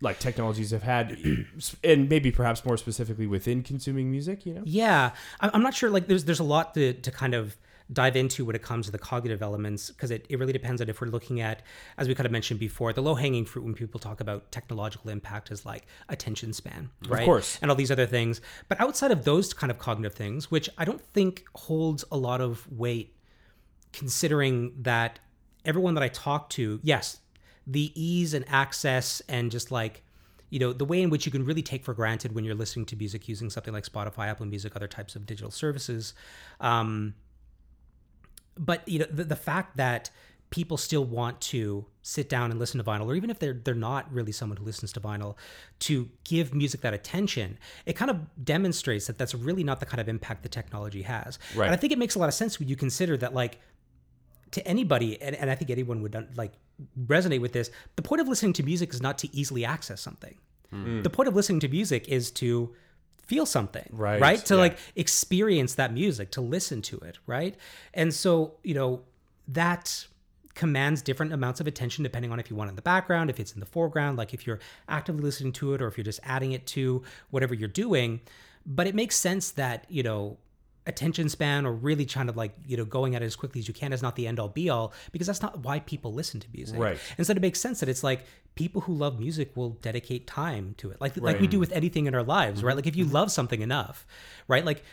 like 0.00 0.18
technologies 0.18 0.70
have 0.70 0.82
had, 0.82 1.18
and 1.84 2.08
maybe 2.08 2.30
perhaps 2.30 2.64
more 2.64 2.76
specifically 2.76 3.26
within 3.26 3.62
consuming 3.62 4.10
music. 4.10 4.46
You 4.46 4.54
know. 4.54 4.62
Yeah, 4.64 5.10
I'm 5.40 5.62
not 5.62 5.74
sure. 5.74 5.90
Like, 5.90 6.06
there's 6.06 6.24
there's 6.24 6.40
a 6.40 6.44
lot 6.44 6.74
to 6.74 6.94
to 6.94 7.10
kind 7.10 7.34
of 7.34 7.56
dive 7.92 8.16
into 8.16 8.44
when 8.44 8.54
it 8.54 8.62
comes 8.62 8.86
to 8.86 8.92
the 8.92 8.98
cognitive 8.98 9.42
elements 9.42 9.90
because 9.90 10.10
it, 10.10 10.26
it 10.28 10.38
really 10.38 10.52
depends 10.52 10.80
on 10.80 10.88
if 10.88 11.00
we're 11.00 11.08
looking 11.08 11.40
at, 11.40 11.62
as 11.98 12.08
we 12.08 12.14
kind 12.14 12.26
of 12.26 12.32
mentioned 12.32 12.60
before, 12.60 12.92
the 12.92 13.02
low 13.02 13.14
hanging 13.14 13.44
fruit 13.44 13.64
when 13.64 13.74
people 13.74 13.98
talk 13.98 14.20
about 14.20 14.50
technological 14.52 15.10
impact 15.10 15.50
is 15.50 15.66
like 15.66 15.86
attention 16.08 16.52
span, 16.52 16.90
right? 17.08 17.24
course. 17.24 17.58
and 17.60 17.70
all 17.70 17.76
these 17.76 17.90
other 17.90 18.06
things. 18.06 18.40
But 18.68 18.80
outside 18.80 19.10
of 19.10 19.24
those 19.24 19.52
kind 19.52 19.70
of 19.70 19.78
cognitive 19.78 20.14
things, 20.14 20.50
which 20.50 20.68
I 20.78 20.84
don't 20.84 21.00
think 21.00 21.44
holds 21.54 22.04
a 22.12 22.16
lot 22.16 22.40
of 22.40 22.70
weight, 22.70 23.16
considering 23.92 24.72
that 24.82 25.18
everyone 25.64 25.94
that 25.94 26.02
I 26.02 26.08
talk 26.08 26.48
to, 26.50 26.80
yes, 26.82 27.18
the 27.66 27.92
ease 28.00 28.34
and 28.34 28.44
access 28.48 29.20
and 29.28 29.50
just 29.50 29.70
like 29.70 30.02
you 30.48 30.58
know 30.58 30.72
the 30.72 30.84
way 30.84 31.00
in 31.00 31.10
which 31.10 31.24
you 31.26 31.32
can 31.32 31.44
really 31.44 31.62
take 31.62 31.84
for 31.84 31.94
granted 31.94 32.34
when 32.34 32.44
you're 32.44 32.54
listening 32.54 32.84
to 32.84 32.96
music 32.96 33.28
using 33.28 33.48
something 33.48 33.72
like 33.72 33.84
spotify 33.84 34.26
apple 34.26 34.44
music 34.46 34.74
other 34.74 34.88
types 34.88 35.14
of 35.14 35.24
digital 35.24 35.50
services 35.50 36.12
um, 36.60 37.14
but 38.58 38.86
you 38.88 38.98
know 38.98 39.06
the, 39.10 39.24
the 39.24 39.36
fact 39.36 39.76
that 39.76 40.10
people 40.50 40.76
still 40.76 41.04
want 41.04 41.40
to 41.40 41.86
sit 42.02 42.28
down 42.28 42.50
and 42.50 42.58
listen 42.58 42.78
to 42.78 42.84
vinyl 42.84 43.06
or 43.06 43.14
even 43.14 43.30
if 43.30 43.38
they're 43.38 43.54
they're 43.64 43.74
not 43.74 44.12
really 44.12 44.32
someone 44.32 44.56
who 44.56 44.64
listens 44.64 44.92
to 44.92 45.00
vinyl 45.00 45.36
to 45.78 46.08
give 46.24 46.52
music 46.54 46.80
that 46.80 46.92
attention 46.92 47.56
it 47.86 47.94
kind 47.94 48.10
of 48.10 48.18
demonstrates 48.44 49.06
that 49.06 49.16
that's 49.16 49.34
really 49.34 49.62
not 49.62 49.78
the 49.78 49.86
kind 49.86 50.00
of 50.00 50.08
impact 50.08 50.42
the 50.42 50.48
technology 50.48 51.02
has. 51.02 51.38
Right. 51.54 51.66
and 51.66 51.74
i 51.74 51.76
think 51.76 51.92
it 51.92 51.98
makes 51.98 52.16
a 52.16 52.18
lot 52.18 52.28
of 52.28 52.34
sense 52.34 52.58
when 52.58 52.68
you 52.68 52.76
consider 52.76 53.16
that 53.18 53.32
like 53.34 53.60
to 54.50 54.66
anybody 54.66 55.20
and, 55.22 55.36
and 55.36 55.50
i 55.50 55.54
think 55.54 55.70
anyone 55.70 56.02
would 56.02 56.36
like 56.36 56.52
resonate 57.06 57.40
with 57.40 57.52
this 57.52 57.70
the 57.96 58.02
point 58.02 58.20
of 58.20 58.28
listening 58.28 58.52
to 58.54 58.62
music 58.62 58.92
is 58.92 59.02
not 59.02 59.18
to 59.18 59.34
easily 59.36 59.64
access 59.64 60.00
something. 60.00 60.36
Hmm. 60.70 61.02
The 61.02 61.10
point 61.10 61.28
of 61.28 61.34
listening 61.34 61.60
to 61.60 61.68
music 61.68 62.08
is 62.08 62.30
to 62.32 62.74
feel 63.30 63.46
something 63.46 63.88
Right, 63.92 64.20
right? 64.20 64.44
To 64.46 64.54
yeah. 64.54 64.60
like 64.60 64.78
experience 64.96 65.72
that 65.76 65.92
music 65.92 66.26
to 66.32 66.40
listen 66.40 66.82
to 66.90 66.96
it 67.08 67.16
right? 67.26 67.54
And 67.94 68.12
so 68.12 68.54
you 68.68 68.74
know 68.74 68.90
that 69.48 70.06
commands 70.54 71.00
different 71.00 71.32
amounts 71.32 71.60
of 71.60 71.66
attention 71.66 72.02
depending 72.02 72.32
on 72.32 72.40
if 72.40 72.50
you 72.50 72.56
want 72.56 72.68
it 72.68 72.72
in 72.72 72.76
the 72.76 72.88
background 72.94 73.30
if 73.30 73.38
it's 73.38 73.52
in 73.52 73.60
the 73.60 73.70
foreground 73.76 74.18
like 74.18 74.34
if 74.34 74.46
you're 74.46 74.58
actively 74.88 75.22
listening 75.22 75.52
to 75.52 75.74
it 75.74 75.80
or 75.80 75.86
if 75.86 75.96
you're 75.96 76.10
just 76.12 76.20
adding 76.24 76.52
it 76.52 76.66
to 76.66 77.02
whatever 77.30 77.54
you're 77.54 77.68
doing. 77.84 78.20
But 78.66 78.86
it 78.86 78.94
makes 78.94 79.16
sense 79.16 79.52
that 79.52 79.86
you 79.88 80.02
know 80.02 80.36
attention 80.90 81.28
span 81.28 81.64
or 81.64 81.72
really 81.72 82.04
trying 82.04 82.26
to 82.26 82.32
like 82.32 82.52
you 82.66 82.76
know 82.76 82.84
going 82.84 83.14
at 83.14 83.22
it 83.22 83.24
as 83.24 83.36
quickly 83.36 83.60
as 83.60 83.68
you 83.68 83.72
can 83.72 83.92
is 83.92 84.02
not 84.02 84.16
the 84.16 84.26
end 84.26 84.38
all 84.38 84.48
be 84.48 84.68
all 84.68 84.92
because 85.12 85.26
that's 85.26 85.40
not 85.40 85.60
why 85.60 85.80
people 85.80 86.12
listen 86.12 86.40
to 86.40 86.48
music. 86.52 86.78
Right. 86.78 86.98
instead 87.16 87.36
it 87.36 87.40
makes 87.40 87.60
sense 87.60 87.80
that 87.80 87.88
it's 87.88 88.04
like 88.04 88.26
people 88.54 88.82
who 88.82 88.94
love 88.94 89.18
music 89.18 89.56
will 89.56 89.70
dedicate 89.70 90.26
time 90.26 90.74
to 90.78 90.90
it. 90.90 91.00
Like 91.00 91.16
like 91.16 91.40
we 91.40 91.46
do 91.46 91.58
with 91.58 91.72
anything 91.72 92.06
in 92.06 92.14
our 92.14 92.22
lives 92.22 92.62
right? 92.62 92.72
Mm-hmm. 92.72 92.76
Like 92.78 92.86
if 92.86 92.96
you 92.96 93.06
mm-hmm. 93.06 93.14
love 93.14 93.32
something 93.32 93.62
enough 93.62 94.06
right? 94.46 94.64
Like 94.64 94.84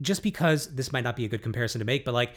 just 0.00 0.22
because 0.22 0.74
this 0.74 0.92
might 0.92 1.04
not 1.04 1.16
be 1.16 1.26
a 1.26 1.28
good 1.28 1.42
comparison 1.42 1.80
to 1.80 1.84
make 1.84 2.04
but 2.04 2.14
like 2.14 2.32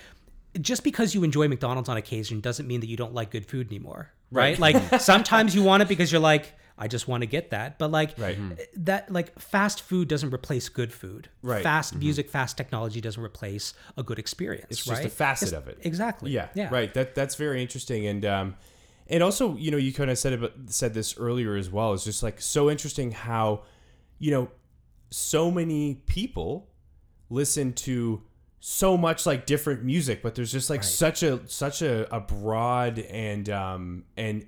just 0.59 0.83
because 0.83 1.15
you 1.15 1.23
enjoy 1.23 1.47
McDonald's 1.47 1.89
on 1.89 1.97
occasion 1.97 2.41
doesn't 2.41 2.67
mean 2.67 2.81
that 2.81 2.87
you 2.87 2.97
don't 2.97 3.13
like 3.13 3.31
good 3.31 3.45
food 3.45 3.67
anymore 3.67 4.11
right, 4.31 4.59
like 4.59 4.75
sometimes 4.99 5.55
you 5.55 5.63
want 5.63 5.81
it 5.81 5.87
because 5.87 6.11
you're 6.11 6.21
like 6.21 6.53
I 6.77 6.87
just 6.87 7.07
want 7.07 7.21
to 7.21 7.27
get 7.27 7.51
that 7.51 7.77
but 7.77 7.91
like 7.91 8.17
Right. 8.17 8.37
that 8.77 9.11
like 9.11 9.37
fast 9.39 9.81
food 9.81 10.07
doesn't 10.07 10.33
replace 10.33 10.69
good 10.69 10.91
food 10.91 11.29
Right. 11.41 11.61
fast 11.63 11.95
music 11.95 12.29
fast 12.29 12.57
technology 12.57 12.99
doesn't 13.01 13.21
replace 13.23 13.73
a 13.97 14.03
good 14.03 14.19
experience 14.19 14.67
It's 14.71 14.87
right 14.87 14.95
just 15.03 15.07
a 15.07 15.09
facet 15.09 15.49
It's- 15.49 15.61
of 15.61 15.67
it. 15.67 15.77
exactly 15.81 16.31
Yeah, 16.31 16.49
yeah 16.55 16.69
right. 16.71 16.93
That 16.93 17.13
that's 17.15 17.35
very 17.35 17.61
interesting, 17.61 18.07
and 18.07 18.25
um, 18.25 18.55
and 19.07 19.21
also 19.21 19.55
you 19.57 19.69
know 19.71 19.77
you 19.77 19.93
kind 19.93 20.09
of 20.09 20.17
said 20.17 20.33
about 20.33 20.53
said 20.67 20.93
this 20.93 21.17
earlier 21.17 21.55
as 21.55 21.69
well. 21.69 21.93
It's 21.93 22.05
just 22.05 22.23
like 22.23 22.41
so 22.41 22.69
interesting 22.71 23.11
how, 23.11 23.63
you 24.17 24.31
know, 24.31 24.49
so 25.11 25.51
many 25.51 25.95
people 26.07 26.69
listen 27.29 27.73
to 27.73 28.23
so 28.59 28.95
much 28.97 29.25
like 29.25 29.45
different 29.45 29.83
music, 29.83 30.23
but 30.23 30.35
there's 30.35 30.51
just 30.51 30.69
like 30.69 30.83
such 30.83 31.21
a 31.21 31.41
such 31.47 31.81
a, 31.81 32.13
a 32.15 32.19
broad 32.21 32.97
and 32.99 33.49
um 33.49 34.05
and 34.15 34.47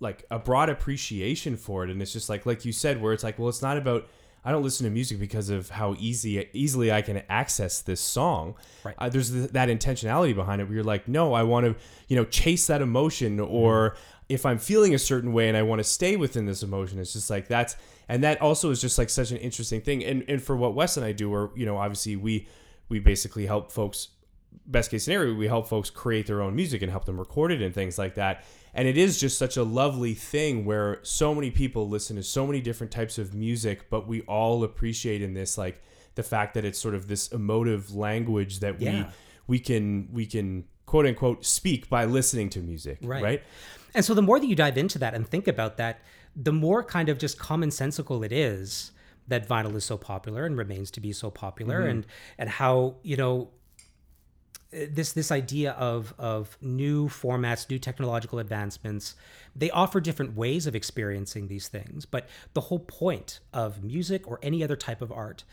like 0.00 0.24
a 0.30 0.38
broad 0.38 0.68
appreciation 0.68 1.56
for 1.56 1.84
it 1.84 1.90
and 1.90 2.00
it's 2.00 2.12
just 2.12 2.28
like 2.28 2.46
like 2.46 2.64
you 2.64 2.72
said 2.72 3.00
where 3.00 3.12
it's 3.12 3.22
like 3.22 3.38
well 3.38 3.48
it's 3.48 3.62
not 3.62 3.76
about 3.76 4.08
I 4.44 4.52
don't 4.52 4.62
listen 4.62 4.84
to 4.84 4.90
music 4.90 5.18
because 5.18 5.50
of 5.50 5.68
how 5.68 5.94
easy 5.98 6.48
easily 6.52 6.90
I 6.90 7.02
can 7.02 7.22
access 7.28 7.82
this 7.82 8.00
song. 8.00 8.54
Right. 8.84 8.94
Uh, 8.96 9.08
there's 9.10 9.30
th- 9.30 9.50
that 9.50 9.68
intentionality 9.68 10.34
behind 10.34 10.62
it 10.62 10.64
where 10.64 10.74
you're 10.76 10.84
like, 10.84 11.08
no, 11.08 11.34
I 11.34 11.42
want 11.42 11.66
to, 11.66 11.76
you 12.08 12.16
know, 12.16 12.24
chase 12.24 12.66
that 12.68 12.80
emotion, 12.80 13.38
or 13.38 13.96
if 14.30 14.46
I'm 14.46 14.58
feeling 14.58 14.94
a 14.94 14.98
certain 14.98 15.32
way 15.32 15.48
and 15.48 15.56
I 15.56 15.62
want 15.62 15.80
to 15.80 15.84
stay 15.84 16.16
within 16.16 16.46
this 16.46 16.62
emotion, 16.62 16.98
it's 16.98 17.12
just 17.12 17.28
like 17.28 17.48
that's, 17.48 17.76
and 18.08 18.24
that 18.24 18.40
also 18.40 18.70
is 18.70 18.80
just 18.80 18.96
like 18.96 19.10
such 19.10 19.30
an 19.30 19.36
interesting 19.36 19.82
thing. 19.82 20.02
And 20.04 20.24
and 20.26 20.42
for 20.42 20.56
what 20.56 20.74
Wes 20.74 20.96
and 20.96 21.04
I 21.04 21.12
do, 21.12 21.28
where 21.28 21.50
you 21.54 21.66
know, 21.66 21.76
obviously 21.76 22.16
we 22.16 22.48
we 22.88 22.98
basically 22.98 23.44
help 23.44 23.70
folks 23.70 24.08
best 24.66 24.90
case 24.90 25.04
scenario, 25.04 25.34
we 25.34 25.48
help 25.48 25.68
folks 25.68 25.90
create 25.90 26.26
their 26.26 26.40
own 26.40 26.56
music 26.56 26.80
and 26.80 26.90
help 26.90 27.04
them 27.04 27.18
record 27.18 27.52
it 27.52 27.60
and 27.60 27.74
things 27.74 27.98
like 27.98 28.14
that. 28.14 28.44
And 28.74 28.86
it 28.86 28.96
is 28.96 29.18
just 29.18 29.38
such 29.38 29.56
a 29.56 29.62
lovely 29.62 30.14
thing 30.14 30.64
where 30.64 31.00
so 31.02 31.34
many 31.34 31.50
people 31.50 31.88
listen 31.88 32.16
to 32.16 32.22
so 32.22 32.46
many 32.46 32.60
different 32.60 32.92
types 32.92 33.18
of 33.18 33.34
music, 33.34 33.90
but 33.90 34.06
we 34.06 34.22
all 34.22 34.62
appreciate 34.64 35.22
in 35.22 35.34
this 35.34 35.58
like 35.58 35.82
the 36.14 36.22
fact 36.22 36.54
that 36.54 36.64
it's 36.64 36.78
sort 36.78 36.94
of 36.94 37.08
this 37.08 37.28
emotive 37.28 37.94
language 37.94 38.60
that 38.60 38.80
Yeah. 38.80 38.92
we 38.92 39.06
we 39.46 39.58
can 39.58 40.08
we 40.12 40.26
can 40.26 40.64
quote 40.86 41.06
unquote 41.06 41.44
speak 41.44 41.88
by 41.88 42.04
listening 42.04 42.48
to 42.50 42.60
music. 42.60 42.98
Right. 43.02 43.22
Right. 43.22 43.42
And 43.94 44.04
so 44.04 44.14
the 44.14 44.22
more 44.22 44.38
that 44.38 44.46
you 44.46 44.54
dive 44.54 44.78
into 44.78 44.98
that 45.00 45.14
and 45.14 45.26
think 45.26 45.48
about 45.48 45.76
that, 45.78 46.00
the 46.36 46.52
more 46.52 46.84
kind 46.84 47.08
of 47.08 47.18
just 47.18 47.38
commonsensical 47.38 48.24
it 48.24 48.32
is 48.32 48.92
that 49.26 49.48
vinyl 49.48 49.74
is 49.74 49.84
so 49.84 49.96
popular 49.96 50.44
and 50.44 50.56
remains 50.56 50.90
to 50.92 51.00
be 51.00 51.12
so 51.12 51.30
popular 51.30 51.80
mm-hmm. 51.80 51.90
and 51.90 52.06
and 52.38 52.48
how, 52.48 52.96
you 53.02 53.16
know, 53.16 53.50
this 54.72 55.12
this 55.12 55.32
idea 55.32 55.72
of 55.72 56.14
of 56.18 56.56
new 56.60 57.08
formats, 57.08 57.68
new 57.68 57.78
technological 57.78 58.38
advancements, 58.38 59.14
they 59.54 59.70
offer 59.70 60.00
different 60.00 60.36
ways 60.36 60.66
of 60.66 60.74
experiencing 60.74 61.48
these 61.48 61.68
things. 61.68 62.06
But 62.06 62.28
the 62.54 62.62
whole 62.62 62.78
point 62.78 63.40
of 63.52 63.82
music 63.82 64.28
or 64.28 64.38
any 64.42 64.62
other 64.62 64.76
type 64.76 65.02
of 65.02 65.10
art 65.10 65.44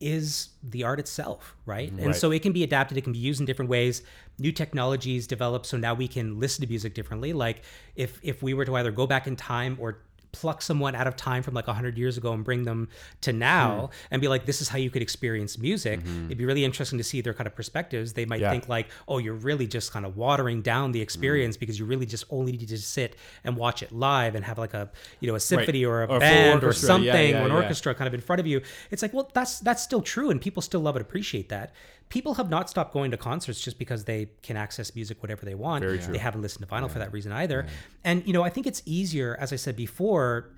is 0.00 0.50
the 0.62 0.84
art 0.84 1.00
itself, 1.00 1.56
right? 1.66 1.90
And 1.90 2.14
so 2.14 2.30
it 2.30 2.42
can 2.42 2.52
be 2.52 2.62
adapted, 2.62 2.98
it 2.98 3.02
can 3.02 3.12
be 3.12 3.18
used 3.18 3.40
in 3.40 3.46
different 3.46 3.70
ways. 3.70 4.02
New 4.38 4.52
technologies 4.52 5.26
develop 5.26 5.64
so 5.64 5.76
now 5.76 5.94
we 5.94 6.08
can 6.08 6.38
listen 6.38 6.62
to 6.62 6.68
music 6.68 6.94
differently. 6.94 7.32
Like 7.32 7.62
if 7.96 8.20
if 8.22 8.42
we 8.42 8.54
were 8.54 8.64
to 8.64 8.76
either 8.76 8.92
go 8.92 9.06
back 9.06 9.26
in 9.26 9.34
time 9.34 9.76
or 9.80 9.98
pluck 10.34 10.60
someone 10.60 10.94
out 10.94 11.06
of 11.06 11.16
time 11.16 11.42
from 11.42 11.54
like 11.54 11.66
100 11.66 11.96
years 11.96 12.18
ago 12.18 12.32
and 12.32 12.44
bring 12.44 12.64
them 12.64 12.88
to 13.20 13.32
now 13.32 13.86
hmm. 13.86 13.92
and 14.10 14.20
be 14.20 14.28
like 14.28 14.46
this 14.46 14.60
is 14.60 14.68
how 14.68 14.78
you 14.78 14.90
could 14.90 15.02
experience 15.02 15.58
music. 15.58 16.00
Mm-hmm. 16.00 16.26
It'd 16.26 16.38
be 16.38 16.44
really 16.44 16.64
interesting 16.64 16.98
to 16.98 17.04
see 17.04 17.20
their 17.20 17.34
kind 17.34 17.46
of 17.46 17.54
perspectives. 17.54 18.12
They 18.12 18.24
might 18.24 18.40
Yeah. 18.40 18.50
think 18.50 18.68
like 18.68 18.88
oh 19.06 19.18
you're 19.18 19.34
really 19.34 19.66
just 19.66 19.92
kind 19.92 20.04
of 20.04 20.16
watering 20.16 20.62
down 20.62 20.92
the 20.92 20.98
hmm. 20.98 21.04
experience 21.04 21.56
because 21.56 21.78
you 21.78 21.84
really 21.84 22.06
just 22.06 22.24
only 22.30 22.52
need 22.52 22.68
to 22.68 22.78
sit 22.78 23.16
and 23.44 23.56
watch 23.56 23.82
it 23.82 23.92
live 23.92 24.34
and 24.34 24.44
have 24.44 24.58
like 24.58 24.74
a 24.74 24.90
you 25.20 25.28
know 25.28 25.36
a 25.36 25.40
symphony 25.40 25.84
or 25.84 26.02
a 26.02 26.06
Or 26.06 26.18
band 26.18 26.64
or 26.64 26.72
something 26.72 27.06
Yeah, 27.06 27.20
yeah, 27.20 27.42
or 27.42 27.46
an 27.46 27.52
orchestra 27.52 27.94
kind 27.94 28.08
of 28.08 28.14
in 28.14 28.20
front 28.20 28.40
of 28.40 28.46
you. 28.46 28.60
It's 28.90 29.02
like 29.02 29.12
well 29.12 29.30
that's 29.32 29.60
that's 29.60 29.82
still 29.82 30.02
true 30.02 30.30
and 30.30 30.40
people 30.40 30.62
still 30.62 30.80
love 30.80 30.96
and 30.96 31.04
appreciate 31.04 31.48
that 31.50 31.72
people 32.08 32.34
have 32.34 32.48
not 32.50 32.70
stopped 32.70 32.92
going 32.92 33.10
to 33.10 33.16
concerts 33.16 33.60
just 33.60 33.78
because 33.78 34.04
they 34.04 34.28
can 34.42 34.56
access 34.56 34.94
music 34.94 35.22
whatever 35.22 35.44
they 35.44 35.54
want 35.54 35.82
Very 35.82 35.98
true. 35.98 36.12
they 36.12 36.18
haven't 36.18 36.42
listened 36.42 36.66
to 36.68 36.72
vinyl 36.74 36.90
for 36.90 36.98
that 37.00 37.12
reason 37.12 37.32
either 37.32 37.66
and 38.04 38.24
you 38.26 38.32
know 38.32 38.42
i 38.42 38.50
think 38.50 38.66
it's 38.66 38.82
easier 38.86 39.36
as 39.40 39.52
i 39.52 39.56
said 39.56 39.74
before 39.76 40.50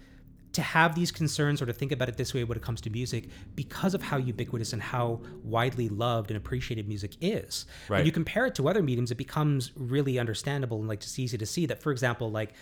to 0.53 0.63
have 0.63 0.95
these 0.95 1.13
concerns 1.13 1.61
or 1.61 1.67
to 1.67 1.73
think 1.73 1.93
about 1.93 2.09
it 2.09 2.17
this 2.17 2.33
way 2.33 2.43
when 2.43 2.57
it 2.57 2.63
comes 2.63 2.81
to 2.81 2.89
music 2.89 3.29
because 3.55 3.93
of 3.95 4.03
how 4.03 4.17
ubiquitous 4.17 4.73
and 4.73 4.81
how 4.81 5.21
widely 5.45 5.89
loved 5.91 6.31
and 6.31 6.39
appreciated 6.39 6.89
music 6.89 7.15
is. 7.21 7.67
When 7.89 8.07
you 8.07 8.13
compare 8.13 8.47
it 8.47 8.55
to 8.55 8.67
other 8.67 8.83
mediums, 8.83 9.11
it 9.11 9.17
becomes 9.17 9.73
really 9.77 10.19
understandable 10.19 10.79
and 10.79 10.89
like 10.89 11.01
just 11.01 11.19
easy 11.19 11.37
to 11.37 11.45
see 11.45 11.67
that, 11.67 11.83
for 11.83 11.93
example, 11.93 12.31
like 12.31 12.55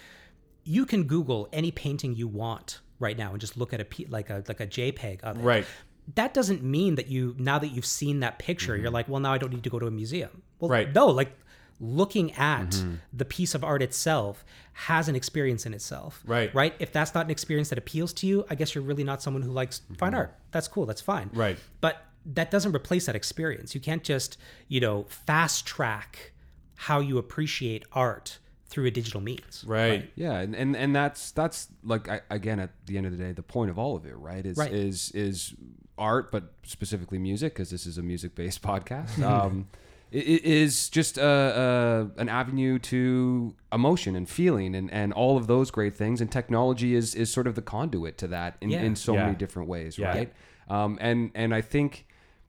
you 0.65 0.87
can 0.87 1.05
Google 1.05 1.49
any 1.53 1.71
painting 1.71 2.17
you 2.17 2.27
want 2.27 2.81
right 2.99 3.17
now 3.17 3.31
and 3.31 3.41
just 3.41 3.57
look 3.57 3.73
at 3.73 3.81
a 3.81 3.87
like 4.09 4.29
a 4.29 4.43
like 4.49 4.59
a 4.59 4.67
JPEG 4.67 5.21
of 5.23 5.37
it. 5.39 5.43
Right. 5.43 5.67
That 6.17 6.35
doesn't 6.35 6.63
mean 6.63 6.97
that 6.97 7.09
you 7.09 7.35
now 7.39 7.59
that 7.59 7.69
you've 7.69 7.87
seen 7.87 8.21
that 8.21 8.39
picture, 8.39 8.77
you're 8.77 8.91
like, 8.91 9.09
well, 9.09 9.21
now 9.21 9.33
I 9.33 9.39
don't 9.39 9.53
need 9.53 9.65
to 9.65 9.71
go 9.71 9.79
to 9.79 9.87
a 9.87 9.91
museum. 9.91 10.43
Well, 10.61 10.69
Mm-hmm. 10.69 10.73
Right. 10.73 10.95
no, 10.95 11.07
like 11.07 11.39
looking 11.81 12.33
at 12.35 12.83
the 13.13 13.25
piece 13.25 13.55
of 13.55 13.65
art 13.65 13.83
itself 13.83 14.45
has 14.75 15.09
an 15.09 15.17
experience 15.17 15.67
in 15.67 15.75
itself. 15.75 16.23
Right. 16.27 16.55
Right. 16.55 16.75
If 16.79 16.93
that's 16.93 17.15
not 17.15 17.25
an 17.25 17.31
experience 17.31 17.69
that 17.71 17.79
appeals 17.79 18.13
to 18.15 18.27
you, 18.27 18.45
I 18.49 18.55
guess 18.55 18.75
you're 18.75 18.85
really 18.85 19.05
not 19.05 19.23
someone 19.23 19.43
who 19.43 19.51
likes 19.51 19.83
fine 19.99 20.15
art. 20.15 20.35
That's 20.53 20.69
cool. 20.69 20.87
That's 20.87 21.01
fine. 21.01 21.29
Mm-hmm. 21.29 21.41
Right. 21.41 21.59
But 21.81 22.05
that 22.27 22.51
doesn't 22.51 22.75
replace 22.75 23.07
that 23.07 23.17
experience. 23.17 23.75
You 23.75 23.81
can't 23.81 24.03
just, 24.05 24.39
you 24.69 24.81
know, 24.81 25.05
fast 25.09 25.67
track 25.67 26.33
how 26.77 27.01
you 27.01 27.19
appreciate 27.19 27.85
art 27.93 28.39
through 28.67 28.87
a 28.87 28.91
digital 28.91 29.21
means. 29.21 29.65
Right. 29.67 30.11
Yeah, 30.17 30.39
and, 30.39 30.55
and 30.57 30.75
and 30.77 30.95
that's 30.97 31.31
that's 31.33 31.69
like 31.85 32.09
I, 32.09 32.21
again 32.31 32.59
at 32.61 32.71
the 32.87 32.97
end 32.97 33.07
of 33.07 33.13
the 33.13 33.19
day, 33.19 33.33
the 33.33 33.43
point 33.43 33.71
of 33.71 33.79
all 33.79 33.95
of 33.95 34.07
it, 34.07 34.17
right? 34.17 34.45
Is 34.45 34.57
Right. 34.57 34.73
is 34.73 35.11
is 35.13 35.55
art, 35.99 36.31
but 36.33 36.53
specifically 36.65 37.19
music, 37.19 37.55
because 37.55 37.71
this 37.71 37.87
is 37.87 37.99
a 37.99 38.03
music 38.03 38.35
based 38.35 38.63
podcast. 38.71 39.23
um, 39.25 39.69
it, 40.11 40.27
it 40.27 40.45
is 40.45 40.89
just 40.91 41.19
a, 41.19 42.11
a 42.17 42.21
an 42.21 42.29
avenue 42.29 42.79
to 42.79 43.55
emotion 43.73 44.15
and 44.17 44.29
feeling 44.29 44.75
and, 44.75 44.91
and 44.93 45.13
all 45.13 45.37
of 45.37 45.47
those 45.47 45.71
great 45.71 45.97
things. 45.97 46.21
And 46.21 46.31
technology 46.31 46.95
is 46.95 47.15
is 47.15 47.33
sort 47.33 47.47
of 47.47 47.55
the 47.55 47.63
conduit 47.63 48.19
to 48.19 48.29
that 48.29 48.57
in, 48.61 48.71
Yeah. 48.71 48.83
in 48.83 48.97
so 48.97 49.15
Yeah. 49.15 49.25
many 49.25 49.37
different 49.37 49.69
ways, 49.69 49.99
Yeah. 49.99 50.09
right? 50.09 50.33
Um, 50.69 50.99
and 51.01 51.31
and 51.35 51.55
I 51.55 51.61
think 51.61 52.07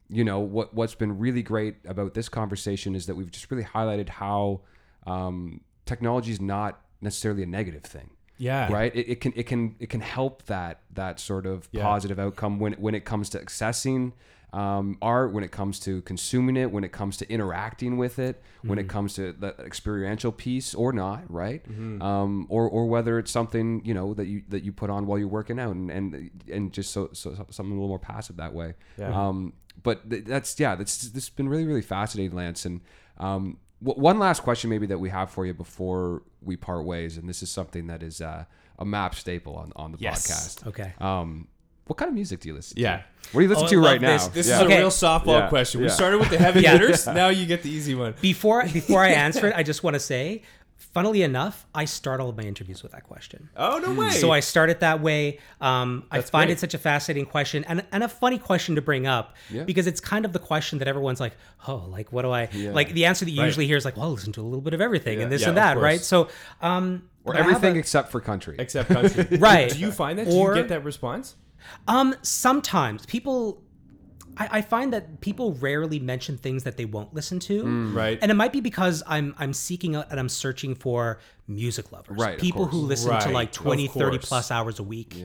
you 0.10 0.24
know 0.24 0.40
what 0.40 0.74
what's 0.76 0.94
been 0.96 1.18
really 1.18 1.42
great 1.42 1.76
about 1.88 2.14
this 2.14 2.30
conversation 2.30 2.94
is 2.96 3.08
that 3.08 3.16
we've 3.16 3.32
just 3.32 3.50
really 3.50 3.64
highlighted 3.64 4.10
how 4.10 4.62
um, 5.08 5.62
technology 5.86 6.32
is 6.32 6.40
not 6.42 6.82
necessarily 7.02 7.44
a 7.44 7.46
negative 7.48 7.84
thing 7.84 8.10
Yeah. 8.38 8.72
right 8.72 8.96
it, 8.96 9.10
it 9.10 9.22
can 9.22 9.34
it 9.36 9.44
can 9.48 9.76
it 9.80 9.90
can 9.90 10.02
help 10.02 10.44
that 10.46 10.82
that 10.94 11.20
sort 11.20 11.46
of 11.46 11.68
Yeah. 11.72 11.84
positive 11.84 12.20
outcome 12.20 12.60
when 12.60 12.74
when 12.74 12.96
it 12.96 13.06
comes 13.06 13.30
to 13.32 13.40
accessing 13.40 14.14
um, 14.54 14.98
art 15.02 15.34
when 15.34 15.44
it 15.44 15.52
comes 15.52 15.82
to 15.82 16.02
consuming 16.04 16.56
it 16.56 16.72
when 16.72 16.84
it 16.86 16.94
comes 16.94 17.18
to 17.18 17.30
interacting 17.30 17.98
with 17.98 18.20
it 18.20 18.42
when 18.62 18.78
Mm-hmm. 18.78 18.86
it 18.86 18.90
comes 18.90 19.14
to 19.16 19.34
the 19.34 19.50
experiential 19.60 20.32
piece 20.32 20.74
or 20.74 20.94
not 20.94 21.24
right 21.30 21.62
Mm-hmm. 21.70 22.02
um, 22.02 22.46
or 22.50 22.70
or 22.70 22.86
whether 22.88 23.20
it's 23.20 23.32
something 23.32 23.82
you 23.84 23.94
know 23.94 24.14
that 24.14 24.28
you 24.28 24.44
that 24.50 24.64
you 24.64 24.72
put 24.72 24.90
on 24.90 25.08
while 25.08 25.20
you're 25.20 25.28
working 25.28 25.60
out 25.60 25.76
and 25.76 25.92
and, 25.92 26.32
and 26.52 26.72
just 26.72 26.92
so, 26.92 27.10
so 27.14 27.34
something 27.50 27.72
a 27.72 27.76
little 27.76 27.90
more 27.90 28.00
passive 28.00 28.38
that 28.38 28.54
way 28.54 28.76
Yeah. 28.98 29.28
um, 29.28 29.54
but 29.84 30.10
th- 30.10 30.24
that's 30.24 30.58
yeah 30.60 30.76
that's 30.76 30.98
this 31.10 31.26
has 31.26 31.30
been 31.30 31.50
really 31.50 31.66
really 31.66 31.82
fascinating 31.82 32.36
lance 32.38 32.64
and 32.66 32.80
um, 33.18 33.58
one 33.80 34.20
last 34.20 34.42
question 34.44 34.70
maybe 34.70 34.88
that 34.88 35.00
we 35.00 35.10
have 35.10 35.30
for 35.30 35.46
you 35.46 35.54
before 35.54 36.24
we 36.42 36.56
part 36.56 36.86
ways 36.86 37.18
and 37.18 37.28
this 37.30 37.44
is 37.44 37.50
something 37.52 37.88
that 37.88 38.02
is 38.04 38.22
uh, 38.22 38.46
a 38.80 38.86
map 38.86 39.16
staple 39.16 39.56
on, 39.56 39.72
on 39.76 39.92
the 39.92 39.98
Yes. 40.00 40.26
podcast 40.28 40.68
Okay. 40.68 40.94
um, 41.00 41.48
what 41.88 41.98
kind 41.98 42.10
of 42.10 42.16
music 42.16 42.40
do 42.40 42.50
you 42.50 42.56
listen 42.56 42.78
Yeah. 42.78 42.98
to 42.98 42.98
Yeah. 42.98 43.04
what 43.32 43.42
do 43.42 43.44
you 43.44 43.50
listen 43.50 43.66
Oh, 43.66 43.70
to 43.70 43.76
love 43.82 43.92
right 43.92 44.02
now 44.02 44.14
this. 44.14 44.28
This 44.30 44.48
Yeah. 44.48 44.56
is 44.56 44.62
Okay. 44.64 44.76
a 44.76 44.80
real 44.80 44.90
softball 44.90 45.40
Yeah. 45.42 45.50
question. 45.50 45.82
We 45.82 45.88
Yeah. 45.88 45.94
started 45.94 46.20
with 46.20 46.30
the 46.30 46.38
heavy 46.38 46.62
Yeah. 46.62 46.72
hitters. 46.74 47.06
Now 47.22 47.30
you 47.30 47.46
get 47.46 47.62
the 47.64 47.70
easy 47.70 47.94
one. 47.96 48.16
Before 48.22 48.64
before 48.64 49.02
I 49.04 49.10
answer 49.26 49.48
it, 49.48 49.56
I 49.56 49.62
just 49.64 49.84
want 49.84 49.94
to 49.96 50.00
say, 50.00 50.42
funnily 50.78 51.24
enough, 51.24 51.66
I 51.74 51.86
start 51.86 52.20
all 52.20 52.30
of 52.30 52.38
my 52.38 52.44
interviews 52.44 52.84
with 52.84 52.92
that 52.94 53.04
question. 53.04 53.50
Oh 53.56 53.80
no 53.80 53.94
way. 53.94 54.12
So 54.12 54.32
I 54.32 54.40
start 54.40 54.70
it 54.70 54.80
that 54.82 55.02
way. 55.02 55.40
Um, 55.62 56.06
I 56.12 56.22
find 56.22 56.48
great. 56.48 56.58
it 56.58 56.60
such 56.60 56.74
a 56.74 56.78
fascinating 56.78 57.26
question 57.26 57.64
and, 57.66 57.84
and 57.92 58.04
a 58.04 58.08
funny 58.10 58.38
question 58.38 58.76
to 58.76 58.82
bring 58.82 59.08
up 59.08 59.36
Yeah. 59.50 59.64
because 59.64 59.88
it's 59.88 60.00
kind 60.00 60.26
of 60.26 60.34
the 60.34 60.40
question 60.40 60.80
that 60.80 60.88
everyone's 60.88 61.20
like, 61.20 61.34
oh, 61.68 61.86
like 61.90 62.12
what 62.12 62.22
do 62.24 62.32
I 62.32 62.50
like? 62.72 62.90
The 62.94 63.06
answer 63.06 63.26
that 63.26 63.32
you 63.32 63.40
Right. 63.42 63.48
usually 63.48 63.68
hear 63.68 63.78
is 63.78 63.86
like, 63.86 63.98
well, 63.98 64.12
listen 64.12 64.32
to 64.34 64.42
a 64.42 64.44
little 64.44 64.62
bit 64.62 64.74
of 64.74 64.82
everything 64.82 65.22
and 65.22 65.32
this 65.32 65.42
Yeah, 65.42 65.50
and 65.50 65.58
that, 65.58 65.78
right? 65.78 66.00
So, 66.02 66.30
um, 66.62 67.04
or 67.24 67.34
but 67.34 67.42
everything 67.42 67.76
a- 67.76 67.80
except 67.80 68.12
for 68.12 68.22
country 68.22 68.56
except 68.60 68.90
country. 68.90 69.38
Right. 69.40 69.70
Do 69.72 69.80
you 69.80 69.92
find 69.92 70.20
that? 70.20 70.28
Or- 70.28 70.54
Do 70.54 70.60
you 70.60 70.64
get 70.66 70.70
that 70.70 70.84
response? 70.84 71.36
Um, 71.88 72.16
sometimes 72.22 73.06
people, 73.08 73.62
I, 74.38 74.50
I 74.58 74.62
find 74.62 74.92
that 74.94 75.22
people 75.22 75.54
rarely 75.54 76.00
mention 76.00 76.38
things 76.38 76.64
that 76.64 76.78
they 76.78 76.86
won't 76.86 77.14
listen 77.14 77.40
to, 77.42 77.64
Mm. 77.64 77.96
Right. 77.96 78.20
And 78.22 78.32
it 78.32 78.36
might 78.36 78.54
be 78.54 78.62
because 78.62 79.02
I'm 79.08 79.34
I'm 79.38 79.54
seeking 79.54 79.96
out 79.96 80.08
and 80.12 80.20
I'm 80.20 80.30
searching 80.30 80.76
for 80.76 81.20
music 81.48 81.92
lovers, 81.92 82.18
Right, 82.18 82.38
People 82.40 82.66
who 82.66 82.78
listen 82.80 83.18
to 83.20 83.30
like 83.30 83.52
20, 83.52 83.88
30 83.88 84.18
plus 84.20 84.52
hours 84.52 84.80
a 84.80 84.84
week. 84.84 85.16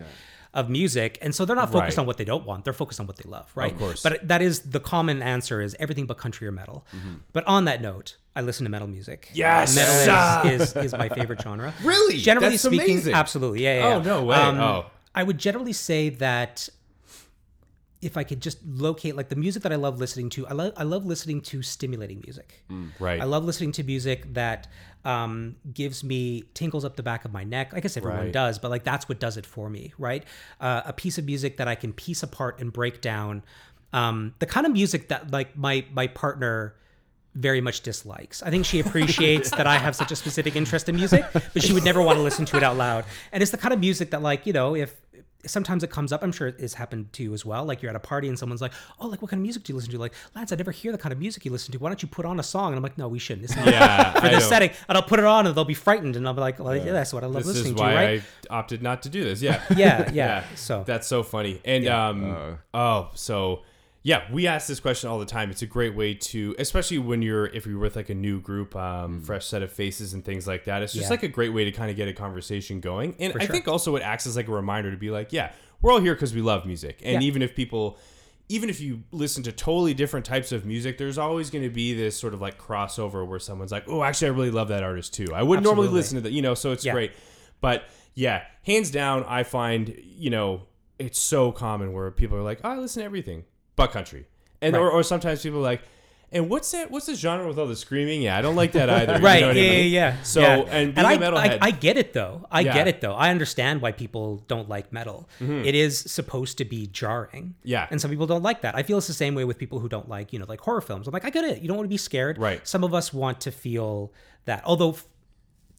Of 0.53 0.69
music, 0.69 1.17
and 1.23 1.33
so 1.33 1.45
they're 1.45 1.55
not 1.55 1.71
focused 1.71 1.97
Right. 1.97 2.03
on 2.03 2.07
what 2.07 2.17
they 2.17 2.25
don't 2.25 2.45
want; 2.45 2.65
they're 2.65 2.73
focused 2.73 2.99
on 2.99 3.07
what 3.07 3.17
they 3.17 3.29
love, 3.31 3.49
right? 3.55 3.71
of 3.71 3.79
course. 3.79 4.03
But 4.03 4.27
that 4.27 4.43
is 4.43 4.59
the 4.63 4.81
common 4.81 5.23
answer: 5.23 5.61
is 5.61 5.77
everything 5.79 6.07
but 6.07 6.19
country 6.19 6.49
or 6.49 6.51
metal. 6.51 6.85
Mm-hmm. 6.93 7.15
But 7.33 7.47
on 7.47 7.67
that 7.67 7.81
note, 7.81 8.17
I 8.35 8.41
listen 8.41 8.65
to 8.65 8.71
metal 8.71 8.89
music. 8.89 9.31
Yes! 9.33 9.77
metal 9.77 9.95
is, 9.95 10.09
ah! 10.11 10.43
is, 10.49 10.75
is 10.87 10.93
my 10.93 11.09
favorite 11.09 11.41
genre. 11.41 11.73
Really? 11.85 12.17
Generally 12.17 12.49
That's 12.57 12.63
speaking, 12.65 12.91
amazing. 12.97 13.15
absolutely, 13.15 13.63
yeah. 13.63 13.79
yeah, 13.79 13.95
Oh, 13.95 14.03
no 14.03 14.25
way. 14.25 14.35
Um, 14.35 14.59
oh. 14.59 14.87
I 15.15 15.23
would 15.23 15.39
generally 15.39 15.73
say 15.73 16.09
that 16.09 16.69
if 18.03 18.17
I 18.17 18.25
could 18.25 18.41
just 18.41 18.59
locate 18.67 19.15
like 19.15 19.29
the 19.29 19.37
music 19.37 19.63
that 19.65 19.73
I 19.73 19.77
love 19.77 19.99
listening 19.99 20.31
to, 20.31 20.47
I 20.47 20.53
love 20.55 20.73
I 20.77 20.85
love 20.85 21.05
listening 21.05 21.41
to 21.43 21.63
stimulating 21.63 22.23
music. 22.27 22.63
Right. 22.99 23.21
I 23.21 23.25
love 23.25 23.45
listening 23.45 23.73
to 23.73 23.85
music 23.85 24.33
that 24.35 24.69
um, 25.05 25.57
gives 25.73 26.03
me 26.03 26.45
tingles 26.55 26.85
up 26.85 26.97
the 26.97 27.03
back 27.03 27.25
of 27.25 27.33
my 27.33 27.45
neck. 27.45 27.73
I 27.75 27.81
guess 27.81 27.97
everyone 27.97 28.21
Right. 28.25 28.33
does, 28.33 28.59
but 28.59 28.71
like 28.71 28.85
that's 28.85 29.09
what 29.09 29.21
does 29.21 29.37
it 29.37 29.45
for 29.47 29.69
me, 29.69 29.93
right? 29.99 30.25
Uh, 30.61 30.83
a 30.87 30.93
piece 30.93 31.19
of 31.19 31.25
music 31.27 31.59
that 31.59 31.69
I 31.69 31.75
can 31.75 31.93
piece 31.93 32.23
apart 32.23 32.59
and 32.61 32.73
break 32.73 33.01
down. 33.03 33.43
Um, 33.93 34.35
the 34.39 34.47
kind 34.47 34.67
of 34.67 34.73
music 34.73 35.09
that 35.09 35.31
like 35.31 35.57
my 35.57 35.85
my 35.93 36.07
partner 36.07 36.77
very 37.35 37.61
much 37.61 37.83
dislikes. 37.83 38.43
I 38.43 38.51
think 38.51 38.65
she 38.67 38.81
appreciates 38.81 39.51
that 39.53 39.65
I 39.67 39.79
have 39.79 39.95
such 39.95 40.11
a 40.11 40.17
specific 40.17 40.57
interest 40.57 40.89
in 40.89 40.97
music, 40.97 41.25
but 41.33 41.63
she 41.63 41.73
would 41.73 41.85
never 41.85 42.03
want 42.03 42.17
to 42.17 42.23
listen 42.23 42.45
to 42.47 42.57
it 42.57 42.63
out 42.65 42.77
loud. 42.77 43.05
And 43.31 43.41
it's 43.41 43.53
the 43.53 43.57
kind 43.57 43.73
of 43.73 43.79
music 43.79 44.11
that, 44.11 44.21
like, 44.21 44.47
you 44.47 44.53
know, 44.53 44.75
if 44.75 44.95
sometimes 45.47 45.83
it 45.83 45.91
comes 45.91 46.13
up, 46.13 46.23
I'm 46.23 46.33
sure 46.33 46.49
it's 46.49 46.75
happened 46.75 47.13
to 47.15 47.23
you 47.23 47.33
as 47.35 47.45
well. 47.47 47.65
Like 47.65 47.83
you're 47.83 47.91
at 47.91 47.97
a 47.97 48.01
party 48.01 48.29
and 48.29 48.39
someone's 48.39 48.61
like, 48.61 48.73
"Oh, 49.01 49.07
like 49.09 49.23
what 49.23 49.31
kind 49.31 49.39
of 49.41 49.43
music 49.43 49.63
do 49.65 49.73
you 49.73 49.77
listen 49.77 49.91
to?" 49.93 49.99
Like, 49.99 50.13
Lance, 50.35 50.53
I 50.53 50.57
never 50.57 50.71
hear 50.71 50.93
the 50.93 50.99
kind 50.99 51.13
of 51.13 51.19
music 51.19 51.45
you 51.45 51.51
listen 51.51 51.73
to. 51.73 51.79
Why 51.79 51.89
don't 51.91 52.03
you 52.03 52.09
put 52.09 52.25
on 52.27 52.39
a 52.39 52.43
song? 52.43 52.69
And 52.73 52.77
I'm 52.77 52.83
like, 52.83 52.99
"No, 52.99 53.09
we 53.09 53.19
shouldn't. 53.19 53.45
It's 53.45 53.57
not 53.57 53.67
Yeah, 53.67 54.13
for 54.21 54.27
I 54.27 54.31
this 54.31 54.41
know. 54.45 54.49
setting." 54.49 54.71
And 54.89 54.97
I'll 54.97 55.03
put 55.05 55.19
it 55.19 55.25
on, 55.25 55.47
and 55.47 55.55
they'll 55.55 55.65
be 55.65 55.75
frightened, 55.75 56.17
and 56.17 56.27
I'll 56.27 56.35
be 56.35 56.41
like, 56.41 56.59
well, 56.59 56.77
"Yeah, 56.77 56.93
that's 56.93 57.13
what 57.13 57.23
I 57.25 57.27
love 57.27 57.45
This 57.45 57.47
listening 57.55 57.73
is 57.75 57.79
to." 57.79 57.83
why 57.83 57.95
Right? 57.95 58.23
I 58.51 58.55
opted 58.55 58.83
not 58.83 59.03
to 59.05 59.09
do 59.09 59.25
this. 59.25 59.41
Yeah. 59.43 59.63
Yeah, 59.77 60.11
yeah. 60.13 60.45
So 60.57 60.85
That's 60.87 61.07
so 61.07 61.23
funny. 61.23 61.61
And 61.65 61.87
um 61.89 62.59
oh, 62.75 63.09
so 63.15 63.63
yeah, 64.03 64.23
we 64.33 64.47
ask 64.47 64.67
this 64.67 64.81
question 64.81 65.11
all 65.11 65.19
the 65.19 65.27
time. 65.27 65.51
It's 65.51 65.63
a 65.63 65.67
great 65.67 65.95
way 65.95 66.15
to 66.15 66.55
especially 66.59 66.99
when 66.99 67.21
you're 67.21 67.47
if 67.47 67.67
you're 67.67 67.79
with 67.79 67.97
like 67.97 68.09
a 68.09 68.15
new 68.15 68.41
group, 68.41 68.75
um, 68.75 69.21
fresh 69.21 69.45
set 69.47 69.63
of 69.63 69.71
faces 69.71 70.15
and 70.15 70.25
things 70.25 70.47
like 70.47 70.65
that. 70.65 70.83
It's 70.83 70.93
just 70.95 71.05
Yeah. 71.07 71.11
like 71.11 71.23
a 71.23 71.29
great 71.29 71.51
way 71.53 71.65
to 71.67 71.73
kind 71.73 71.91
of 71.91 71.97
get 71.97 72.09
a 72.09 72.13
conversation 72.15 72.81
going. 72.81 73.15
And 73.19 73.35
I 73.39 73.47
think 73.47 73.69
also 73.69 73.95
it 73.97 74.03
acts 74.03 74.27
as 74.27 74.37
like 74.37 74.49
a 74.49 74.53
reminder 74.53 74.91
to 74.91 74.97
be 74.97 75.11
like, 75.11 75.33
yeah, 75.33 75.53
we're 75.83 75.93
all 75.93 76.01
here 76.01 76.15
because 76.15 76.35
we 76.35 76.41
love 76.41 76.65
music. 76.65 77.01
And 77.03 77.23
Yeah. 77.23 77.27
even 77.29 77.43
if 77.43 77.55
people 77.55 77.99
even 78.49 78.69
if 78.69 78.81
you 78.81 79.05
listen 79.13 79.45
to 79.45 79.53
totally 79.53 79.95
different 79.95 80.27
types 80.27 80.51
of 80.51 80.65
music, 80.67 80.99
there's 80.99 81.19
always 81.19 81.51
going 81.51 81.63
to 81.63 81.71
be 81.71 81.95
this 81.95 82.19
sort 82.19 82.35
of 82.35 82.41
like 82.41 82.59
crossover 82.61 83.25
where 83.25 83.39
someone's 83.39 83.71
like, 83.71 83.85
"Oh, 83.87 84.03
actually, 84.03 84.27
I 84.27 84.31
really 84.33 84.51
love 84.51 84.67
that 84.69 84.83
artist 84.83 85.15
too." 85.15 85.33
I 85.33 85.45
wouldn't 85.45 85.63
normally 85.65 85.87
listen 85.87 86.17
to 86.17 86.23
that, 86.23 86.33
you 86.33 86.43
know. 86.43 86.55
So 86.55 86.73
it's 86.73 86.85
Yeah. 86.85 86.93
great, 86.93 87.13
but 87.61 87.85
yeah, 88.15 88.43
hands 88.65 88.91
down, 88.91 89.25
I 89.29 89.45
find 89.45 89.95
you 90.05 90.31
know 90.31 90.63
it's 90.99 91.19
so 91.21 91.53
common 91.53 91.93
where 91.93 92.11
people 92.11 92.37
are 92.39 92.43
like, 92.43 92.59
"Oh, 92.65 92.71
I 92.71 92.79
listen 92.79 93.01
to 93.03 93.05
everything 93.07 93.45
but 93.81 93.93
country," 93.93 94.27
and 94.63 94.77
or, 94.77 94.91
or 94.91 95.03
sometimes 95.03 95.43
people 95.43 95.59
are 95.61 95.63
like. 95.63 95.83
And 96.33 96.49
what's 96.49 96.71
that? 96.71 96.93
What's 96.93 97.07
the 97.07 97.17
genre 97.17 97.45
with 97.49 97.59
all 97.59 97.67
the 97.67 97.75
screaming? 97.75 98.23
Yeah, 98.23 98.39
I 98.39 98.41
don't 98.41 98.55
like 98.55 98.71
that 98.79 98.89
either. 98.99 99.17
You 99.19 99.25
right 99.25 99.41
know 99.41 99.49
what 99.49 99.57
I 99.57 99.61
yeah, 99.61 99.71
mean? 99.83 99.93
yeah 99.93 100.11
yeah 100.15 100.23
So, 100.23 100.41
yeah. 100.41 100.57
and 100.71 100.95
being 100.95 101.05
I, 101.25 101.27
I, 101.27 101.59
I 101.61 101.71
get 101.73 101.97
it 101.97 102.13
though 102.13 102.47
i 102.53 102.61
Yeah. 102.61 102.73
get 102.73 102.87
it 102.87 103.01
though 103.01 103.15
i 103.15 103.31
understand 103.31 103.83
why 103.83 103.91
people 103.91 104.45
don't 104.47 104.69
like 104.69 104.93
metal 104.93 105.29
It 105.41 105.75
is 105.75 105.99
supposed 105.99 106.59
to 106.59 106.65
be 106.65 106.87
jarring 106.87 107.47
Mm-hmm. 107.57 107.69
Yeah. 107.75 107.89
and 107.91 108.01
some 108.01 108.13
people 108.13 108.29
don't 108.29 108.45
like 108.45 108.61
that 108.61 108.77
i 108.77 108.85
feel 108.85 108.99
it's 108.99 109.09
the 109.09 109.13
same 109.25 109.35
way 109.35 109.45
with 109.45 109.59
people 109.59 109.81
who 109.81 109.89
don't 109.89 110.09
like 110.09 110.33
you 110.33 110.39
know 110.39 110.47
like 110.49 110.61
horror 110.61 110.81
films 110.81 111.09
i'm 111.09 111.13
like 111.13 111.25
i 111.25 111.31
get 111.31 111.45
it 111.45 111.63
you 111.63 111.67
don't 111.67 111.77
want 111.79 111.87
to 111.91 111.97
be 111.99 112.03
scared 112.11 112.39
Right. 112.39 112.61
some 112.65 112.85
of 112.85 112.95
us 112.95 113.13
want 113.13 113.41
to 113.41 113.51
feel 113.51 114.13
that 114.45 114.63
although 114.65 114.95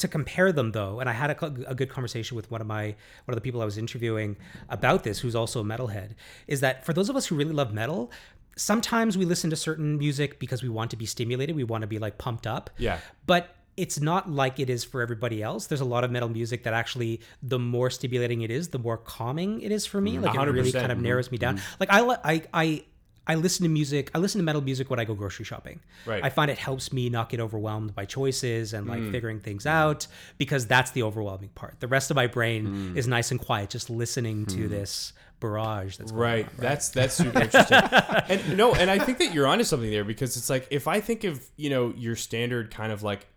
to 0.01 0.07
compare 0.07 0.51
them 0.51 0.71
though 0.71 0.99
and 0.99 1.09
i 1.09 1.13
had 1.13 1.29
a, 1.31 1.45
a 1.67 1.75
good 1.75 1.89
conversation 1.89 2.35
with 2.35 2.49
one 2.51 2.61
of 2.61 2.67
my 2.67 2.83
one 3.25 3.29
of 3.33 3.35
the 3.35 3.41
people 3.41 3.61
i 3.61 3.65
was 3.65 3.77
interviewing 3.77 4.35
about 4.69 5.03
this 5.03 5.19
who's 5.19 5.35
also 5.35 5.61
a 5.61 5.63
metalhead 5.63 6.11
is 6.47 6.59
that 6.59 6.85
for 6.85 6.93
those 6.93 7.09
of 7.09 7.15
us 7.15 7.25
who 7.27 7.35
really 7.35 7.53
love 7.53 7.73
metal 7.73 8.11
sometimes 8.57 9.17
we 9.17 9.25
listen 9.25 9.49
to 9.49 9.55
certain 9.55 9.97
music 9.97 10.39
because 10.39 10.61
we 10.61 10.69
want 10.69 10.91
to 10.91 10.97
be 10.97 11.05
stimulated 11.05 11.55
we 11.55 11.63
want 11.63 11.81
to 11.81 11.87
be 11.87 11.99
like 11.99 12.17
pumped 12.17 12.45
up 12.45 12.69
Yeah. 12.77 12.99
but 13.25 13.55
it's 13.77 14.01
not 14.01 14.29
like 14.29 14.59
it 14.59 14.69
is 14.69 14.83
for 14.83 15.01
everybody 15.01 15.41
else. 15.41 15.67
There's 15.67 15.79
a 15.79 15.85
lot 15.85 16.03
of 16.03 16.11
metal 16.11 16.27
music 16.27 16.63
that 16.65 16.73
actually, 16.73 17.21
the 17.41 17.57
more 17.57 17.89
stimulating 17.89 18.41
it 18.41 18.51
is, 18.51 18.67
the 18.67 18.77
more 18.77 18.97
calming 18.97 19.61
it 19.61 19.71
is 19.71 19.85
for 19.85 20.01
me. 20.01 20.19
Like 20.19 20.35
it 20.35 20.51
really 20.51 20.73
kind 20.73 20.91
of 20.91 20.99
narrows 20.99 21.31
me 21.31 21.37
down. 21.37 21.61
Like 21.79 21.89
I, 21.89 22.01
I, 22.23 22.41
I, 22.53 22.83
I 23.27 23.36
listen 23.36 23.63
to 23.63 23.69
music. 23.69 24.10
I 24.15 24.17
listen 24.17 24.39
to 24.39 24.43
metal 24.43 24.62
music 24.62 24.89
when 24.89 24.99
I 24.99 25.05
go 25.05 25.13
grocery 25.13 25.45
shopping. 25.45 25.79
Right. 26.05 26.23
I 26.23 26.29
find 26.29 26.49
it 26.49 26.57
helps 26.57 26.91
me 26.91 27.10
not 27.10 27.29
get 27.29 27.39
overwhelmed 27.39 27.93
by 27.93 28.05
choices 28.05 28.73
and 28.73 28.88
like 28.88 28.99
mm. 28.99 29.12
figuring 29.12 29.39
things 29.39 29.65
out 29.65 30.07
because 30.38 30.65
that's 30.65 30.91
the 30.91 31.03
overwhelming 31.03 31.49
part. 31.49 31.79
The 31.79 31.88
rest 31.88 32.10
of 32.10 32.15
my 32.15 32.27
brain 32.27 32.67
mm. 32.67 32.97
is 32.97 33.07
nice 33.07 33.31
and 33.31 33.39
quiet, 33.39 33.69
just 33.69 33.89
listening 33.89 34.47
to 34.47 34.63
hmm. 34.63 34.69
this 34.69 35.13
barrage 35.39 35.97
that's 35.97 36.12
going 36.12 36.21
Right. 36.21 36.45
on. 36.45 36.53
That's 36.57 36.89
that's 36.89 37.13
super 37.13 37.41
interesting. 37.41 37.77
and 38.27 38.57
no, 38.57 38.73
and 38.73 38.89
I 38.89 38.97
think 38.97 39.19
that 39.19 39.34
you're 39.34 39.47
onto 39.47 39.65
something 39.65 39.91
there 39.91 40.03
because 40.03 40.36
it's 40.36 40.49
like 40.49 40.67
if 40.71 40.88
I 40.88 40.99
think 40.99 41.23
of 41.23 41.45
you 41.57 41.69
know 41.69 41.93
your 41.95 42.15
standard 42.15 42.71
kind 42.71 42.91
of 42.91 43.03
like 43.03 43.27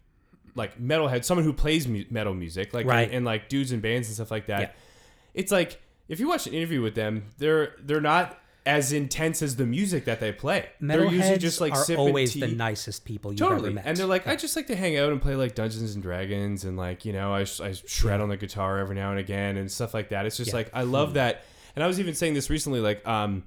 like 0.54 0.80
metalhead, 0.80 1.24
someone 1.24 1.44
who 1.44 1.52
plays 1.52 1.86
mu- 1.88 2.04
metal 2.10 2.32
music, 2.32 2.72
like 2.72 2.86
Right. 2.86 3.10
and, 3.10 3.24
like 3.24 3.48
dudes 3.48 3.72
and 3.72 3.82
bands 3.82 4.08
and 4.08 4.14
stuff 4.14 4.30
like 4.30 4.46
that. 4.46 4.60
Yeah. 4.60 4.70
It's 5.34 5.50
like 5.50 5.82
if 6.08 6.20
you 6.20 6.28
watch 6.28 6.46
an 6.46 6.54
interview 6.54 6.80
with 6.80 6.94
them, 6.94 7.24
they're 7.38 7.74
they're 7.80 8.00
not 8.00 8.38
as 8.66 8.92
intense 8.92 9.42
as 9.42 9.56
the 9.56 9.66
music 9.66 10.06
that 10.06 10.20
they 10.20 10.32
play. 10.32 10.66
they're 10.80 11.04
usually 11.04 11.18
Metalheads 11.20 11.38
just 11.40 11.60
like 11.60 11.72
are 11.74 11.84
sipping 11.84 12.00
always 12.00 12.32
tea. 12.32 12.40
the 12.40 12.48
nicest 12.48 13.04
people 13.04 13.30
you've 13.32 13.38
Totally, 13.38 13.66
ever 13.66 13.74
met. 13.74 13.84
and 13.86 13.96
they're 13.96 14.06
like, 14.06 14.26
I 14.26 14.36
just 14.36 14.56
like 14.56 14.66
to 14.68 14.76
hang 14.76 14.96
out 14.96 15.12
and 15.12 15.20
play 15.20 15.34
like 15.36 15.54
Dungeons 15.54 15.94
and 15.94 16.02
Dragons, 16.02 16.64
and 16.64 16.76
like 16.76 17.04
you 17.04 17.12
know, 17.12 17.34
I, 17.34 17.40
I 17.40 17.72
shred 17.72 18.20
on 18.22 18.28
the 18.30 18.36
guitar 18.38 18.78
every 18.78 18.94
now 18.96 19.10
and 19.10 19.18
again 19.18 19.56
and 19.58 19.70
stuff 19.70 19.92
like 19.92 20.08
that. 20.08 20.24
It's 20.26 20.36
just 20.38 20.50
Yeah. 20.50 20.56
like 20.56 20.70
I 20.72 20.82
love 20.82 21.14
that, 21.14 21.44
and 21.76 21.84
I 21.84 21.86
was 21.86 22.00
even 22.00 22.14
saying 22.14 22.34
this 22.34 22.48
recently, 22.48 22.80
like, 22.80 23.06
um, 23.06 23.42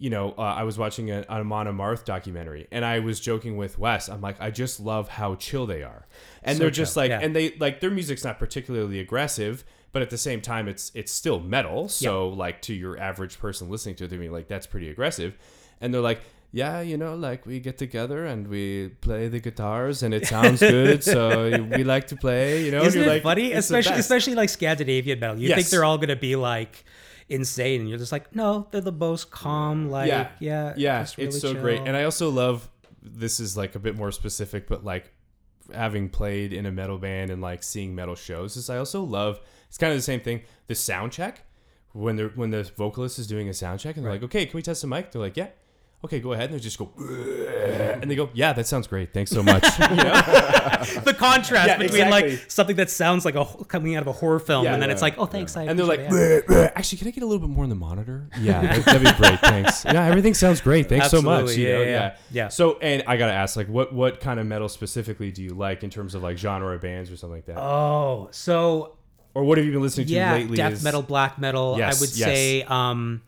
you 0.00 0.08
know, 0.08 0.34
uh, 0.38 0.40
I 0.40 0.62
was 0.62 0.78
watching 0.78 1.10
a, 1.10 1.18
an 1.18 1.26
Amon 1.28 1.66
Amarth 1.66 2.04
documentary, 2.06 2.66
and 2.72 2.84
I 2.86 3.00
was 3.00 3.20
joking 3.20 3.58
with 3.58 3.78
Wes. 3.78 4.08
I'm 4.08 4.22
like, 4.22 4.40
I 4.40 4.50
just 4.50 4.80
love 4.80 5.10
how 5.10 5.34
chill 5.34 5.66
they 5.66 5.82
are, 5.82 6.06
and 6.42 6.56
So 6.56 6.62
they're 6.64 6.70
just 6.70 6.94
chill, 6.94 7.02
like, 7.02 7.10
yeah. 7.10 7.20
and 7.20 7.36
they 7.36 7.54
like 7.60 7.80
their 7.80 7.90
music's 7.90 8.24
not 8.24 8.38
particularly 8.38 8.98
aggressive, 8.98 9.62
but 9.92 10.00
at 10.00 10.08
the 10.08 10.16
same 10.16 10.40
time, 10.40 10.68
it's 10.68 10.90
it's 10.94 11.12
still 11.12 11.38
metal. 11.38 11.88
So 11.88 12.30
like 12.30 12.62
to 12.62 12.74
your 12.74 12.98
average 12.98 13.38
person 13.38 13.68
listening 13.68 13.94
to 13.96 14.04
it, 14.04 14.08
they're 14.08 14.18
gonna 14.18 14.30
be 14.30 14.34
like, 14.34 14.48
that's 14.48 14.66
pretty 14.66 14.88
aggressive, 14.88 15.36
and 15.80 15.92
they're 15.94 16.00
like. 16.00 16.22
Yeah, 16.52 16.80
you 16.80 16.96
know, 16.96 17.14
like 17.14 17.46
we 17.46 17.60
get 17.60 17.78
together 17.78 18.26
and 18.26 18.48
we 18.48 18.88
play 19.02 19.28
the 19.28 19.38
guitars 19.38 20.02
and 20.02 20.12
it 20.12 20.26
sounds 20.26 20.58
good, 20.58 21.04
so 21.14 21.48
we 21.70 21.84
like 21.84 22.08
to 22.08 22.16
play. 22.16 22.64
You 22.64 22.72
know, 22.72 22.82
Isn't 22.82 23.00
you're 23.02 23.08
it 23.08 23.12
like, 23.12 23.22
funny? 23.22 23.52
Especially 23.52 23.94
especially 24.00 24.34
like 24.34 24.48
Scandinavian 24.48 25.20
metal. 25.20 25.38
You 25.38 25.54
think 25.54 25.68
they're 25.68 25.84
all 25.84 25.96
gonna 25.96 26.16
be 26.16 26.34
like 26.34 26.84
insane, 27.30 27.80
and 27.80 27.88
you're 27.88 27.98
just 27.98 28.12
like, 28.12 28.34
no, 28.34 28.66
they're 28.70 28.80
the 28.80 28.92
most 28.92 29.30
calm. 29.30 29.88
Like, 29.88 30.08
yeah, 30.08 30.28
yeah, 30.40 30.74
yeah, 30.76 31.06
really 31.16 31.28
it's 31.28 31.40
so 31.40 31.54
great. 31.54 31.80
And 31.80 31.96
I 31.96 32.04
also 32.04 32.28
love 32.28 32.68
this 33.02 33.40
is 33.40 33.56
like 33.56 33.74
a 33.74 33.78
bit 33.78 33.96
more 33.96 34.12
specific, 34.12 34.66
but 34.68 34.84
like 34.84 35.12
having 35.72 36.08
played 36.08 36.52
in 36.52 36.66
a 36.66 36.72
metal 36.72 36.98
band 36.98 37.30
and 37.30 37.40
like 37.40 37.62
seeing 37.62 37.94
metal 37.94 38.16
shows 38.16 38.56
is 38.56 38.68
I 38.68 38.76
also 38.76 39.02
love 39.02 39.40
it's 39.68 39.78
kind 39.78 39.92
of 39.92 39.98
the 39.98 40.02
same 40.02 40.20
thing. 40.20 40.42
The 40.66 40.74
sound 40.74 41.12
check 41.12 41.44
when 41.92 42.16
they're 42.16 42.28
when 42.30 42.50
the 42.50 42.64
vocalist 42.76 43.18
is 43.18 43.26
doing 43.26 43.48
a 43.48 43.54
sound 43.54 43.80
check 43.80 43.96
and 43.96 44.04
they're 44.04 44.12
like, 44.12 44.24
okay, 44.24 44.46
can 44.46 44.58
we 44.58 44.62
test 44.62 44.82
the 44.82 44.88
mic? 44.88 45.12
They're 45.12 45.22
like, 45.22 45.36
yeah. 45.36 45.48
Okay, 46.02 46.18
go 46.18 46.32
ahead, 46.32 46.46
and 46.50 46.54
they 46.58 46.62
just 46.62 46.78
go, 46.78 46.90
and 48.00 48.10
they 48.10 48.14
go, 48.14 48.30
yeah, 48.32 48.54
that 48.54 48.66
sounds 48.66 48.86
great, 48.86 49.12
thanks 49.12 49.30
so 49.30 49.42
much. 49.42 49.60
the 51.04 51.14
contrast 51.18 51.68
Yeah, 51.68 51.76
between 51.76 52.02
exactly. 52.06 52.30
like 52.38 52.50
something 52.50 52.76
that 52.76 52.88
sounds 52.88 53.26
like 53.26 53.34
a 53.34 53.44
coming 53.68 53.96
out 53.96 54.00
of 54.02 54.06
a 54.06 54.12
horror 54.12 54.38
film, 54.38 54.64
Yeah, 54.64 54.72
and 54.72 54.80
then 54.82 54.88
yeah, 54.88 54.94
it's 54.94 55.02
like, 55.02 55.16
oh, 55.18 55.26
thanks. 55.26 55.58
I 55.58 55.64
And 55.64 55.78
they're 55.78 55.84
like, 55.84 56.00
appreciate 56.00 56.30
it." 56.38 56.46
"Bleh, 56.46 56.68
bleh. 56.68 56.72
actually, 56.74 56.98
can 56.98 57.08
I 57.08 57.10
get 57.10 57.22
a 57.22 57.26
little 57.26 57.46
bit 57.46 57.54
more 57.54 57.64
on 57.64 57.68
the 57.70 57.76
monitor? 57.76 58.30
Yeah, 58.40 58.62
that- 58.62 58.84
that'd 58.86 59.02
be 59.02 59.12
great. 59.12 59.40
Thanks. 59.40 59.84
Yeah, 59.84 60.06
everything 60.06 60.32
sounds 60.32 60.62
great. 60.62 60.88
Thanks 60.88 61.10
so 61.10 61.20
much. 61.20 61.42
Absolutely, 61.42 61.62
You 61.64 61.68
yeah, 61.68 61.74
know, 61.76 61.82
yeah, 61.82 61.90
yeah. 61.90 62.14
Yeah. 62.30 62.48
So, 62.48 62.78
and 62.78 63.02
I 63.06 63.16
gotta 63.18 63.32
ask, 63.34 63.56
like, 63.56 63.68
what 63.68 63.92
what 63.92 64.20
kind 64.20 64.40
of 64.40 64.46
metal 64.46 64.70
specifically 64.70 65.30
do 65.32 65.42
you 65.42 65.50
like 65.50 65.82
in 65.84 65.90
terms 65.90 66.14
of 66.14 66.22
like 66.22 66.38
genre 66.38 66.74
of 66.74 66.80
bands 66.80 67.10
or 67.10 67.16
something 67.18 67.36
like 67.36 67.46
that? 67.46 67.58
oh, 67.58 68.28
so 68.30 68.96
or 69.34 69.44
what 69.44 69.58
have 69.58 69.66
you 69.66 69.72
been 69.72 69.82
listening 69.82 70.06
to 70.06 70.12
yeah, 70.14 70.32
lately? 70.32 70.56
death 70.56 70.72
is- 70.72 70.82
metal, 70.84 71.02
black 71.02 71.38
metal. 71.38 71.74
Yes, 71.76 71.98
I 71.98 72.00
would 72.00 72.16
yes. 72.16 72.26
say, 72.28 72.62
um, 72.62 73.22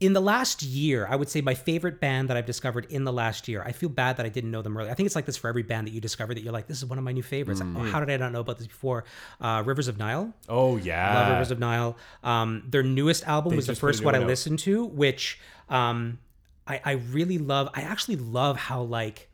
in 0.00 0.12
the 0.12 0.20
last 0.20 0.62
year, 0.62 1.08
I 1.10 1.16
would 1.16 1.28
say 1.28 1.40
my 1.40 1.54
favorite 1.54 2.00
band 2.00 2.28
that 2.30 2.36
I've 2.36 2.46
discovered 2.46 2.86
in 2.90 3.02
the 3.02 3.12
last 3.12 3.48
year. 3.48 3.62
I 3.64 3.72
feel 3.72 3.88
bad 3.88 4.16
that 4.18 4.26
I 4.26 4.28
didn't 4.28 4.52
know 4.52 4.62
them 4.62 4.76
earlier. 4.76 4.90
I 4.90 4.94
think 4.94 5.06
it's 5.06 5.16
like 5.16 5.26
this 5.26 5.36
for 5.36 5.48
every 5.48 5.64
band 5.64 5.88
that 5.88 5.92
you 5.92 6.00
discover 6.00 6.34
that 6.34 6.40
you're 6.42 6.52
like, 6.52 6.68
this 6.68 6.78
is 6.78 6.86
one 6.86 6.98
of 6.98 7.04
my 7.04 7.10
new 7.10 7.22
favorites. 7.22 7.60
Mm. 7.60 7.76
Oh, 7.76 7.82
how 7.90 7.98
did 7.98 8.08
I 8.08 8.16
not 8.16 8.30
know 8.30 8.40
about 8.40 8.58
this 8.58 8.68
before? 8.68 9.04
Uh, 9.40 9.62
Rivers 9.66 9.88
of 9.88 9.98
Nihil. 9.98 10.32
Oh 10.48 10.70
Love 10.72 10.86
yeah. 10.86 11.32
Rivers 11.32 11.50
of 11.50 11.58
Nihil. 11.58 11.96
Um, 12.22 12.62
their 12.68 12.84
newest 12.84 13.26
album 13.26 13.50
They 13.50 13.56
was 13.56 13.66
the 13.66 13.72
just 13.72 13.80
put 13.80 13.88
a 13.88 13.92
first 13.94 14.04
one 14.04 14.14
I 14.14 14.18
out. 14.18 14.26
listened 14.28 14.60
to, 14.60 14.84
which 14.84 15.40
um, 15.68 16.20
I, 16.66 16.80
I 16.84 16.92
really 16.92 17.38
love. 17.38 17.68
I 17.74 17.82
actually 17.82 18.16
love 18.16 18.56
how 18.56 18.82
like 18.82 19.28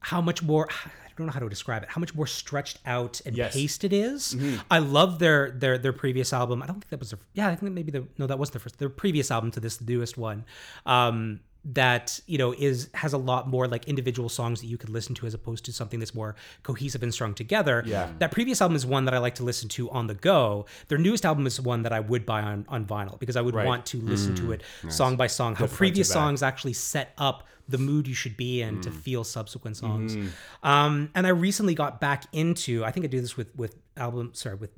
how 0.00 0.22
much 0.22 0.42
more. 0.42 0.68
I 0.70 0.90
don't 1.20 1.26
know 1.28 1.32
how 1.32 1.40
to 1.40 1.48
describe 1.48 1.82
it. 1.84 1.88
How 1.90 2.00
much 2.00 2.14
more 2.14 2.26
stretched 2.26 2.78
out 2.84 3.20
and 3.24 3.36
Yes. 3.36 3.50
Mm-hmm. 3.52 3.60
paced 3.60 3.84
it 3.84 3.92
is. 3.92 4.36
I 4.70 4.78
love 4.78 5.18
their 5.20 5.50
their 5.52 5.78
their 5.78 5.92
previous 5.92 6.32
album. 6.32 6.62
I 6.62 6.66
don't 6.66 6.76
think 6.80 6.88
that 6.90 6.98
was 6.98 7.10
their. 7.10 7.20
Yeah, 7.34 7.48
I 7.48 7.54
think 7.54 7.72
maybe 7.72 7.92
the 7.92 8.06
no, 8.18 8.26
that 8.26 8.38
was 8.38 8.50
their 8.50 8.60
first. 8.60 8.78
Their 8.78 8.88
previous 8.88 9.30
album 9.30 9.50
to 9.52 9.60
this 9.60 9.80
newest 9.80 10.18
one. 10.18 10.44
Um, 10.86 11.40
that 11.64 12.18
you 12.26 12.38
know 12.38 12.52
is 12.58 12.88
has 12.94 13.12
a 13.12 13.18
lot 13.18 13.46
more 13.46 13.68
like 13.68 13.84
individual 13.86 14.28
songs 14.28 14.60
that 14.60 14.66
you 14.66 14.78
could 14.78 14.88
listen 14.88 15.14
to 15.14 15.26
as 15.26 15.34
opposed 15.34 15.64
to 15.66 15.72
something 15.72 16.00
that's 16.00 16.14
more 16.14 16.34
cohesive 16.62 17.02
and 17.02 17.12
strung 17.12 17.34
together. 17.34 17.82
Yeah. 17.86 18.08
That 18.18 18.32
previous 18.32 18.62
album 18.62 18.76
is 18.76 18.86
one 18.86 19.04
that 19.04 19.12
I 19.14 19.18
like 19.18 19.34
to 19.36 19.44
listen 19.44 19.68
to 19.70 19.90
on 19.90 20.06
the 20.06 20.14
go. 20.14 20.64
Their 20.88 20.98
newest 20.98 21.26
album 21.26 21.46
is 21.46 21.60
one 21.60 21.82
that 21.82 21.92
I 21.92 22.00
would 22.00 22.24
buy 22.24 22.40
on, 22.42 22.64
on 22.68 22.86
vinyl 22.86 23.18
because 23.18 23.36
I 23.36 23.42
would 23.42 23.54
Right. 23.54 23.66
want 23.66 23.84
to 23.86 24.00
listen 24.00 24.34
to 24.36 24.52
it 24.52 24.62
song 24.88 25.16
by 25.16 25.26
song. 25.26 25.54
How 25.54 25.66
previous 25.66 26.08
songs 26.08 26.42
actually 26.42 26.72
set 26.72 27.12
up 27.18 27.46
the 27.68 27.78
mood 27.78 28.08
you 28.08 28.14
should 28.14 28.36
be 28.36 28.62
in 28.62 28.80
to 28.80 28.90
feel 28.90 29.22
subsequent 29.22 29.76
songs. 29.76 30.16
Mm-hmm. 30.16 30.66
Um, 30.68 31.10
and 31.14 31.26
I 31.26 31.30
recently 31.30 31.74
got 31.74 32.00
back 32.00 32.24
into. 32.32 32.84
I 32.84 32.90
think 32.90 33.04
I 33.04 33.08
do 33.08 33.20
this 33.20 33.36
with 33.36 33.54
with 33.54 33.76
album. 33.96 34.30
Sorry, 34.32 34.56
with 34.56 34.70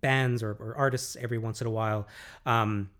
bands 0.00 0.42
or, 0.42 0.52
or 0.58 0.74
artists 0.76 1.16
every 1.20 1.38
once 1.38 1.60
in 1.60 1.66
a 1.66 1.70
while. 1.70 2.08
Um, 2.46 2.90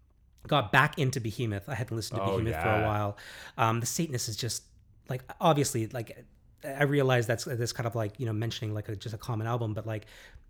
got 0.49 0.73
back 0.73 0.99
into 0.99 1.21
Behemoth. 1.21 1.69
I 1.69 1.75
hadn't 1.75 1.97
listened 1.97 2.19
to 2.19 2.25
Oh, 2.25 2.39
Behemoth 2.39 2.63
for 2.63 2.69
a 2.69 2.83
while. 2.87 3.17
Um, 3.59 3.81
the 3.81 3.87
Satanist 3.87 4.29
is 4.29 4.37
just 4.37 4.65
like 5.09 5.23
obviously 5.41 5.89
like 5.89 6.25
I 6.65 6.85
realize 6.85 7.27
that's 7.27 7.45
that's 7.45 7.73
kind 7.73 7.87
of 7.87 7.95
like 7.95 8.19
you 8.21 8.27
know 8.27 8.33
mentioning 8.33 8.75
like 8.75 8.89
a, 8.89 8.97
just 8.97 9.15
a 9.15 9.19
common 9.19 9.47
album, 9.47 9.75
but 9.75 9.87
like 9.87 10.07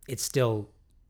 it's 0.08 0.22
still 0.22 0.68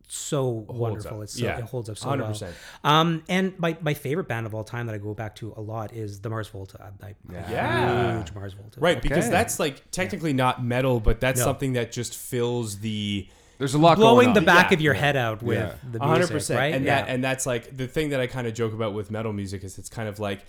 so 0.09 0.67
wonderful. 0.69 1.19
up. 1.19 1.23
It's 1.25 1.39
so, 1.39 1.45
Yeah. 1.45 1.59
it 1.59 1.65
holds 1.65 1.89
up 1.89 1.97
so 1.97 2.09
100%. 2.09 2.43
well. 2.43 2.53
Um, 2.93 3.23
and 3.29 3.59
my, 3.59 3.77
my 3.81 3.95
favorite 3.95 4.29
band 4.29 4.45
of 4.47 4.55
all 4.55 4.65
time 4.65 4.87
that 4.87 4.95
I 4.95 4.99
go 4.99 5.15
back 5.15 5.37
to 5.37 5.55
a 5.57 5.61
lot 5.61 5.95
is 5.95 6.21
the 6.21 6.29
Mars 6.29 6.49
Volta. 6.49 6.77
I'm, 6.85 6.99
I'm 7.03 7.15
Yeah. 7.51 8.19
huge 8.19 8.35
Mars 8.35 8.53
Volta. 8.53 8.79
Right, 8.81 9.01
because 9.01 9.31
that's 9.31 9.59
like 9.59 9.91
technically 9.91 10.35
not 10.35 10.63
metal, 10.63 11.01
but 11.01 11.21
that's 11.21 11.39
No. 11.39 11.47
something 11.47 11.73
that 11.75 11.93
just 11.93 12.15
fills 12.15 12.81
the 12.81 13.27
There's 13.63 13.75
a 13.75 13.79
lot 13.79 13.97
blowing 13.97 14.27
going 14.27 14.35
the 14.35 14.41
back 14.41 14.71
Yeah. 14.73 14.75
of 14.75 14.81
your 14.81 14.95
head 14.95 15.17
out 15.17 15.41
with 15.41 15.57
Yeah. 15.59 15.75
the 15.89 15.99
A 16.03 16.07
hundred 16.07 16.19
music, 16.19 16.35
percent, 16.35 16.59
right? 16.59 16.75
and 16.75 16.85
yeah. 16.85 17.03
that 17.03 17.09
and 17.11 17.23
that's 17.23 17.47
like 17.47 17.77
the 17.77 17.87
thing 17.87 18.09
that 18.11 18.19
I 18.21 18.27
kind 18.27 18.49
of 18.49 18.55
joke 18.55 18.73
about 18.73 18.93
with 18.93 19.11
metal 19.13 19.33
music 19.33 19.63
is 19.63 19.79
it's 19.79 19.89
kind 19.89 20.09
of 20.09 20.19
like 20.19 20.45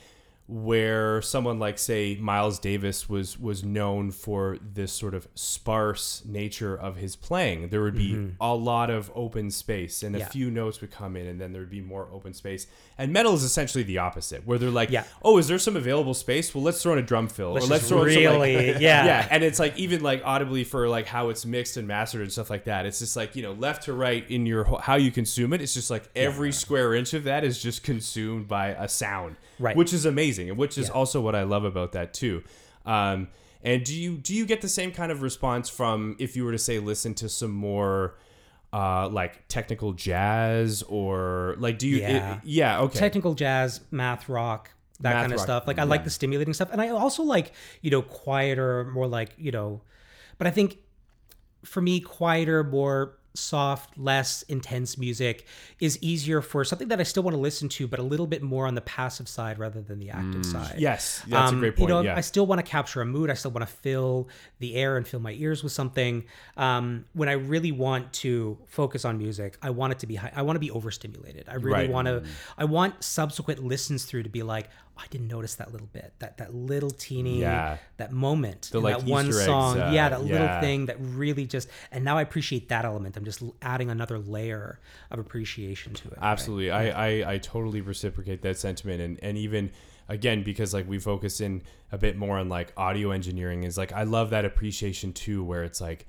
where 0.47 1.21
someone 1.21 1.57
like 1.57 1.79
say 1.79 2.17
Miles 2.19 2.59
Davis 2.59 3.07
was 3.07 3.39
was 3.39 3.63
known 3.63 4.11
for 4.11 4.57
this 4.61 4.91
sort 4.91 5.13
of 5.13 5.27
sparse 5.35 6.21
nature 6.25 6.75
of 6.75 6.97
his 6.97 7.15
playing. 7.15 7.69
There 7.69 7.81
would 7.81 7.95
be 7.95 8.31
a 8.41 8.53
lot 8.53 8.89
of 8.89 9.09
open 9.15 9.51
space, 9.51 10.03
and 10.03 10.15
a 10.15 10.19
Mm-hmm. 10.23 10.29
Few 10.31 10.49
notes 10.51 10.79
would 10.81 10.89
come 10.91 11.15
in, 11.17 11.27
and 11.27 11.39
then 11.39 11.51
there 11.53 11.61
would 11.61 11.69
be 11.69 11.81
more 11.81 12.07
open 12.11 12.33
space. 12.33 12.65
And 12.97 13.11
metal 13.11 13.33
is 13.33 13.43
essentially 13.43 13.83
the 13.83 13.97
opposite, 13.99 14.45
where 14.47 14.57
they're 14.57 14.69
like, 14.69 14.89
Yeah. 14.89 15.03
"Oh, 15.21 15.37
is 15.37 15.47
there 15.47 15.59
some 15.59 15.75
available 15.75 16.13
space? 16.13 16.53
Well, 16.55 16.63
let's 16.63 16.81
throw 16.81 16.93
in 16.93 16.99
a 16.99 17.03
drum 17.03 17.27
fill, 17.27 17.53
Let's 17.53 17.65
or 17.65 17.69
let's 17.69 17.87
throw 17.89 18.03
in 18.03 18.13
some, 18.13 18.23
like- 18.23 18.33
really, 18.55 18.67
yeah. 18.79 19.05
yeah." 19.05 19.27
And 19.29 19.43
it's 19.43 19.59
like 19.59 19.77
even 19.77 20.01
like 20.01 20.21
audibly 20.25 20.63
for 20.63 20.87
like 20.87 21.05
how 21.07 21.29
it's 21.29 21.45
mixed 21.45 21.77
and 21.77 21.87
mastered 21.87 22.21
and 22.21 22.31
stuff 22.31 22.49
like 22.49 22.63
that. 22.65 22.85
It's 22.85 22.99
just 22.99 23.15
like 23.15 23.35
you 23.35 23.43
know 23.43 23.53
left 23.53 23.83
to 23.83 23.93
right 23.93 24.29
in 24.29 24.45
your 24.45 24.63
ho- 24.65 24.77
how 24.77 24.95
you 24.95 25.11
consume 25.11 25.53
it. 25.53 25.61
It's 25.61 25.73
just 25.73 25.89
like 25.89 26.09
every 26.15 26.51
square 26.51 26.93
inch 26.95 27.13
of 27.13 27.25
that 27.25 27.43
is 27.43 27.61
just 27.61 27.83
consumed 27.83 28.47
by 28.47 28.69
a 28.69 28.87
sound, 28.87 29.35
Right. 29.59 29.75
Which 29.75 29.93
is 29.93 30.05
amazing, 30.05 30.32
and 30.39 30.57
which 30.57 30.77
is 30.77 30.87
Yeah. 30.87 30.93
also 30.93 31.21
what 31.21 31.35
I 31.35 31.43
love 31.43 31.63
about 31.65 31.91
that 31.93 32.13
too. 32.13 32.43
Um, 32.85 33.27
and 33.63 33.83
do 33.83 33.95
you 33.95 34.17
do 34.17 34.33
you 34.33 34.45
get 34.45 34.61
the 34.61 34.67
same 34.69 34.91
kind 34.91 35.11
of 35.11 35.21
response 35.21 35.69
from 35.69 36.15
if 36.19 36.35
you 36.35 36.43
were 36.45 36.51
to 36.51 36.57
say 36.59 36.79
listen 36.79 37.13
to 37.15 37.29
some 37.29 37.51
more 37.51 38.15
uh, 38.73 39.07
like 39.07 39.47
technical 39.47 39.93
jazz 39.93 40.83
or 40.83 41.55
like 41.59 41.77
do 41.77 41.87
you 41.87 41.97
Yeah. 41.99 42.35
it- 42.35 42.39
yeah 42.43 42.79
okay 42.81 42.99
technical 42.99 43.35
jazz, 43.35 43.81
math 43.91 44.27
rock, 44.27 44.71
that 44.99 45.13
Math 45.13 45.21
kind 45.23 45.33
of 45.33 45.37
rock, 45.39 45.45
stuff. 45.45 45.67
Like 45.67 45.79
I 45.79 45.83
like 45.83 46.03
the 46.03 46.09
stimulating 46.09 46.53
stuff, 46.53 46.69
and 46.71 46.81
I 46.81 46.89
also 46.89 47.23
like 47.23 47.51
you 47.81 47.91
know 47.91 48.01
quieter, 48.01 48.83
more 48.85 49.07
like 49.07 49.31
you 49.37 49.51
know. 49.51 49.81
But 50.37 50.47
I 50.47 50.51
think 50.51 50.77
for 51.63 51.81
me, 51.81 51.99
quieter, 51.99 52.63
more 52.63 53.17
soft, 53.35 53.97
less 53.97 54.43
intense 54.43 54.97
music 54.97 55.45
is 55.79 55.97
easier 56.01 56.41
for 56.41 56.63
something 56.63 56.87
that 56.89 56.99
I 56.99 57.03
still 57.03 57.23
want 57.23 57.33
to 57.35 57.39
listen 57.41 57.67
to, 57.69 57.87
but 57.87 57.99
a 57.99 58.03
little 58.03 58.27
bit 58.27 58.41
more 58.43 58.67
on 58.67 58.75
the 58.75 58.81
passive 58.81 59.27
side 59.27 59.57
rather 59.57 59.81
than 59.81 59.99
the 59.99 60.11
active 60.11 60.45
side. 60.45 60.75
yes 60.77 61.23
that's 61.27 61.51
a 61.51 61.53
Um, 61.55 61.59
great 61.59 61.75
point 61.75 61.81
You 61.89 61.95
know, 61.95 62.01
yeah 62.01 62.15
I 62.15 62.21
still 62.21 62.45
want 62.45 62.59
to 62.63 62.69
capture 62.69 63.01
a 63.01 63.05
mood. 63.05 63.29
I 63.29 63.33
still 63.33 63.51
want 63.51 63.67
to 63.67 63.73
fill 63.73 64.29
the 64.59 64.75
air 64.75 64.97
and 64.97 65.07
fill 65.07 65.19
my 65.19 65.31
ears 65.33 65.63
with 65.63 65.71
something. 65.71 66.25
Um, 66.57 67.05
when 67.13 67.27
I 67.27 67.33
really 67.33 67.71
want 67.71 68.13
to 68.13 68.57
focus 68.67 69.03
on 69.05 69.17
music, 69.17 69.57
I 69.61 69.71
want 69.71 69.93
it 69.93 69.99
to 69.99 70.07
be 70.07 70.15
high. 70.15 70.31
I 70.35 70.43
want 70.43 70.55
to 70.55 70.59
be 70.59 70.71
overstimulated. 70.71 71.45
I 71.49 71.55
really 71.55 71.71
Right. 71.71 71.89
want 71.89 72.07
to. 72.07 72.23
I 72.57 72.65
want 72.65 73.03
subsequent 73.03 73.63
listens 73.63 74.05
through 74.05 74.23
to 74.23 74.29
be 74.29 74.43
like, 74.43 74.69
I 74.95 75.05
didn't 75.09 75.27
notice 75.27 75.55
that 75.55 75.71
little 75.71 75.87
bit, 75.91 76.13
that 76.19 76.37
that 76.37 76.53
little 76.53 76.91
teeny, 76.91 77.39
Yeah. 77.41 77.77
that 77.97 78.11
moment, 78.11 78.69
The, 78.71 78.79
like, 78.79 78.99
that 78.99 79.05
one 79.07 79.25
eggs, 79.27 79.43
song. 79.43 79.79
uh, 79.79 79.91
yeah, 79.91 80.09
that 80.09 80.23
little 80.23 80.59
thing 80.61 80.85
that 80.85 80.97
really 80.99 81.47
just. 81.47 81.67
And 81.91 82.05
now 82.05 82.17
I 82.17 82.21
appreciate 82.21 82.69
that 82.69 82.85
element. 82.85 83.17
I'm 83.17 83.25
just 83.25 83.41
adding 83.61 83.89
another 83.89 84.19
layer 84.19 84.79
of 85.09 85.17
appreciation 85.19 85.93
to 85.95 86.07
it. 86.09 86.17
right? 86.17 86.23
Absolutely. 86.31 86.69
I, 86.69 87.07
I, 87.23 87.33
I 87.33 87.37
totally 87.39 87.81
reciprocate 87.81 88.43
that 88.43 88.57
sentiment. 88.59 89.01
And, 89.01 89.19
and 89.23 89.35
even, 89.37 89.71
again, 90.07 90.43
because 90.43 90.73
like 90.75 90.87
we 90.87 90.99
focus 90.99 91.41
in 91.41 91.63
a 91.91 91.97
bit 91.97 92.15
more 92.15 92.37
on 92.37 92.47
like 92.49 92.71
audio 92.77 93.09
engineering, 93.11 93.63
is 93.63 93.77
like 93.77 93.91
I 93.93 94.03
love 94.03 94.29
that 94.29 94.45
appreciation 94.45 95.11
too, 95.11 95.43
where 95.43 95.63
it's 95.63 95.81
like, 95.81 96.05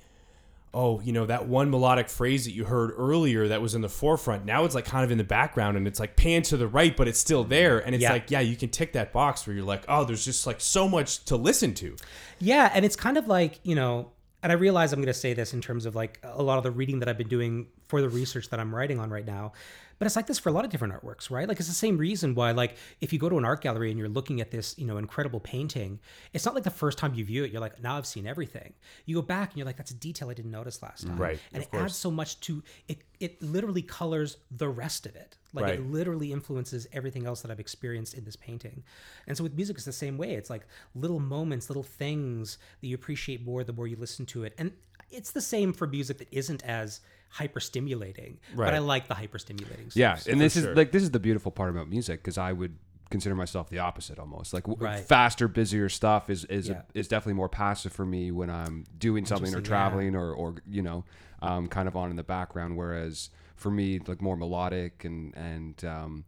oh, 0.74 1.00
you 1.00 1.12
know, 1.12 1.24
that 1.26 1.46
one 1.48 1.70
melodic 1.70 2.08
phrase 2.08 2.44
that 2.44 2.50
you 2.52 2.64
heard 2.64 2.92
earlier 2.96 3.48
that 3.48 3.62
was 3.62 3.74
in 3.74 3.80
the 3.80 3.88
forefront, 3.88 4.44
now 4.44 4.64
it's 4.64 4.74
like 4.74 4.84
kind 4.84 5.04
of 5.04 5.10
in 5.10 5.18
the 5.18 5.24
background 5.24 5.76
and 5.76 5.86
it's 5.86 6.00
like 6.00 6.16
pan 6.16 6.42
to 6.42 6.56
the 6.56 6.66
right, 6.66 6.96
but 6.96 7.06
it's 7.08 7.18
still 7.18 7.44
there. 7.44 7.78
And 7.78 7.94
it's 7.94 8.02
Yeah. 8.02 8.12
like, 8.12 8.30
yeah, 8.30 8.40
you 8.40 8.56
can 8.56 8.68
tick 8.70 8.92
that 8.94 9.12
box 9.12 9.46
where 9.46 9.54
you're 9.56 9.64
like, 9.64 9.84
oh, 9.88 10.04
there's 10.04 10.24
just 10.24 10.46
like 10.46 10.60
so 10.60 10.88
much 10.88 11.24
to 11.26 11.36
listen 11.36 11.72
to. 11.74 11.96
Yeah, 12.40 12.70
and 12.74 12.84
it's 12.84 12.96
kind 12.96 13.16
of 13.16 13.28
like, 13.28 13.60
you 13.62 13.74
know, 13.76 14.10
and 14.42 14.52
I 14.52 14.56
realize 14.56 14.92
I'm 14.92 14.98
going 15.00 15.06
to 15.06 15.14
say 15.14 15.32
this 15.32 15.54
in 15.54 15.62
terms 15.62 15.86
of 15.86 15.94
like 15.94 16.18
a 16.22 16.42
lot 16.42 16.58
of 16.58 16.64
the 16.64 16.70
reading 16.70 16.98
that 16.98 17.08
I've 17.08 17.16
been 17.16 17.28
doing 17.28 17.68
for 17.94 18.00
the 18.00 18.08
research 18.08 18.48
that 18.48 18.58
I'm 18.58 18.74
writing 18.74 18.98
on 18.98 19.08
right 19.08 19.24
now. 19.24 19.52
But 20.00 20.06
it's 20.06 20.16
like 20.16 20.26
this 20.26 20.40
for 20.40 20.48
a 20.48 20.52
lot 20.52 20.64
of 20.64 20.72
different 20.72 20.94
artworks, 20.94 21.30
right? 21.30 21.46
Like 21.46 21.60
it's 21.60 21.68
the 21.68 21.74
same 21.74 21.96
reason 21.96 22.34
why, 22.34 22.50
like, 22.50 22.76
if 23.00 23.12
you 23.12 23.20
go 23.20 23.28
to 23.28 23.38
an 23.38 23.44
art 23.44 23.60
gallery 23.60 23.90
and 23.90 23.98
you're 24.00 24.08
looking 24.08 24.40
at 24.40 24.50
this, 24.50 24.76
you 24.76 24.84
know, 24.84 24.96
incredible 24.96 25.38
painting, 25.38 26.00
it's 26.32 26.44
not 26.44 26.56
like 26.56 26.64
the 26.64 26.70
first 26.70 26.98
time 26.98 27.14
you 27.14 27.24
view 27.24 27.44
it, 27.44 27.52
you're 27.52 27.60
like, 27.60 27.80
now 27.80 27.96
I've 27.96 28.04
seen 28.04 28.26
everything. 28.26 28.72
You 29.06 29.14
go 29.14 29.22
back 29.22 29.50
and 29.50 29.58
you're 29.58 29.66
like, 29.66 29.76
that's 29.76 29.92
a 29.92 29.94
detail 29.94 30.28
I 30.28 30.34
didn't 30.34 30.50
notice 30.50 30.82
last 30.82 31.04
mm, 31.04 31.10
time, 31.10 31.18
Right, 31.18 31.38
And 31.52 31.62
it 31.62 31.68
adds 31.72 31.94
so 31.94 32.10
much 32.10 32.40
to 32.40 32.64
it. 32.88 33.02
It 33.20 33.40
literally 33.40 33.82
colors 33.82 34.38
the 34.50 34.68
rest 34.68 35.06
of 35.06 35.14
it. 35.14 35.36
Like 35.52 35.66
Right. 35.66 35.78
it 35.78 35.88
literally 35.88 36.32
influences 36.32 36.88
everything 36.92 37.26
else 37.26 37.42
that 37.42 37.52
I've 37.52 37.60
experienced 37.60 38.14
in 38.14 38.24
this 38.24 38.34
painting. 38.34 38.82
And 39.28 39.36
so 39.36 39.44
with 39.44 39.54
music, 39.54 39.76
it's 39.76 39.84
the 39.84 39.92
same 39.92 40.18
way. 40.18 40.34
It's 40.34 40.50
like 40.50 40.66
little 40.96 41.20
moments, 41.20 41.70
little 41.70 41.84
things 41.84 42.58
that 42.80 42.88
you 42.88 42.96
appreciate 42.96 43.46
more 43.46 43.62
the 43.62 43.72
more 43.72 43.86
you 43.86 43.94
listen 43.94 44.26
to 44.26 44.42
it. 44.42 44.54
And 44.58 44.72
it's 45.10 45.30
the 45.30 45.40
same 45.40 45.72
for 45.72 45.86
music 45.86 46.18
that 46.18 46.28
isn't 46.32 46.64
as 46.64 47.00
hyper 47.34 47.58
stimulating. 47.60 48.38
Right. 48.54 48.66
But 48.66 48.74
I 48.74 48.78
like 48.78 49.08
the 49.08 49.14
hyperstimulating. 49.14 49.90
stuff. 49.90 49.96
Yeah, 49.96 50.18
and 50.30 50.40
this 50.40 50.56
is 50.56 50.66
like 50.76 50.92
this 50.92 51.02
is 51.02 51.10
the 51.10 51.18
beautiful 51.20 51.50
part 51.50 51.70
about 51.70 51.88
music 51.88 52.20
because 52.22 52.38
I 52.38 52.52
would 52.52 52.76
consider 53.10 53.34
myself 53.34 53.68
the 53.70 53.78
opposite 53.80 54.18
almost. 54.18 54.54
Like 54.54 54.64
w- 54.64 54.82
Right. 54.84 55.00
faster, 55.04 55.48
busier 55.48 55.88
stuff 55.88 56.30
is 56.30 56.44
is 56.46 56.68
Yeah. 56.68 56.82
is 56.94 57.08
definitely 57.08 57.34
more 57.34 57.48
passive 57.48 57.92
for 57.92 58.06
me 58.06 58.30
when 58.30 58.50
I'm 58.50 58.84
doing 58.98 59.24
something 59.26 59.46
or 59.54 59.58
Interesting, 59.58 59.64
yeah. 59.64 59.78
traveling 59.88 60.14
or 60.16 60.32
or 60.32 60.54
you 60.68 60.82
know, 60.82 61.04
um, 61.42 61.66
kind 61.68 61.88
of 61.88 61.96
on 61.96 62.10
in 62.10 62.16
the 62.16 62.22
background. 62.24 62.76
Whereas 62.76 63.30
for 63.56 63.70
me, 63.70 63.98
like 64.06 64.22
more 64.22 64.36
melodic 64.36 65.04
and 65.04 65.36
and 65.36 65.84
um, 65.84 66.24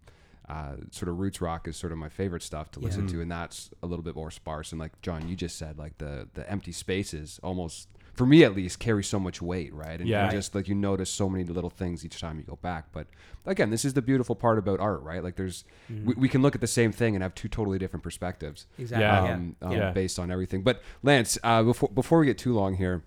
uh, 0.49 0.77
sort 0.91 1.09
of 1.09 1.19
roots 1.19 1.41
rock 1.41 1.67
is 1.69 1.77
sort 1.77 1.93
of 1.93 1.99
my 1.99 2.09
favorite 2.09 2.43
stuff 2.43 2.71
to 2.73 2.81
listen 2.81 3.07
to, 3.09 3.21
and 3.21 3.31
that's 3.31 3.71
a 3.83 3.87
little 3.87 4.05
bit 4.05 4.15
more 4.15 4.31
sparse. 4.31 4.71
And 4.73 4.79
like 4.81 5.01
John, 5.03 5.29
you 5.29 5.35
just 5.37 5.57
said, 5.57 5.79
like 5.79 5.99
the 5.99 6.29
the 6.35 6.49
empty 6.51 6.73
spaces 6.73 7.39
almost. 7.43 7.89
For 8.17 8.27
me, 8.27 8.45
at 8.45 8.55
least, 8.57 8.79
carry 8.79 9.05
so 9.05 9.21
much 9.21 9.43
weight, 9.43 9.75
right? 9.75 10.01
And, 10.01 10.09
Yeah. 10.09 10.23
and 10.25 10.31
just 10.31 10.55
like 10.55 10.69
you 10.69 10.75
notice 10.75 11.11
so 11.11 11.29
many 11.29 11.45
little 11.45 11.69
things 11.71 12.05
each 12.05 12.19
time 12.21 12.39
you 12.39 12.45
go 12.45 12.59
back. 12.63 12.87
But 12.91 13.07
again, 13.45 13.69
this 13.71 13.85
is 13.85 13.93
the 13.93 14.01
beautiful 14.03 14.35
part 14.35 14.59
about 14.59 14.81
art, 14.81 15.03
right? 15.03 15.23
Like 15.23 15.37
there's 15.37 15.65
we, 15.91 16.15
we 16.15 16.29
can 16.29 16.41
look 16.43 16.55
at 16.55 16.61
the 16.63 16.67
same 16.67 16.93
thing 16.93 17.15
and 17.15 17.23
have 17.23 17.35
two 17.35 17.49
totally 17.49 17.79
different 17.79 18.03
perspectives. 18.03 18.67
Exactly. 18.79 19.05
Yeah. 19.05 19.25
Yeah. 19.27 19.35
Um, 19.35 19.57
um, 19.63 19.73
Yeah. 19.73 19.91
based 19.93 20.19
on 20.19 20.31
everything. 20.31 20.63
But 20.63 20.83
Lance, 21.03 21.37
uh, 21.45 21.63
before 21.63 21.91
before 21.91 22.19
we 22.21 22.27
get 22.27 22.39
too 22.39 22.55
long 22.55 22.75
here, 22.77 23.03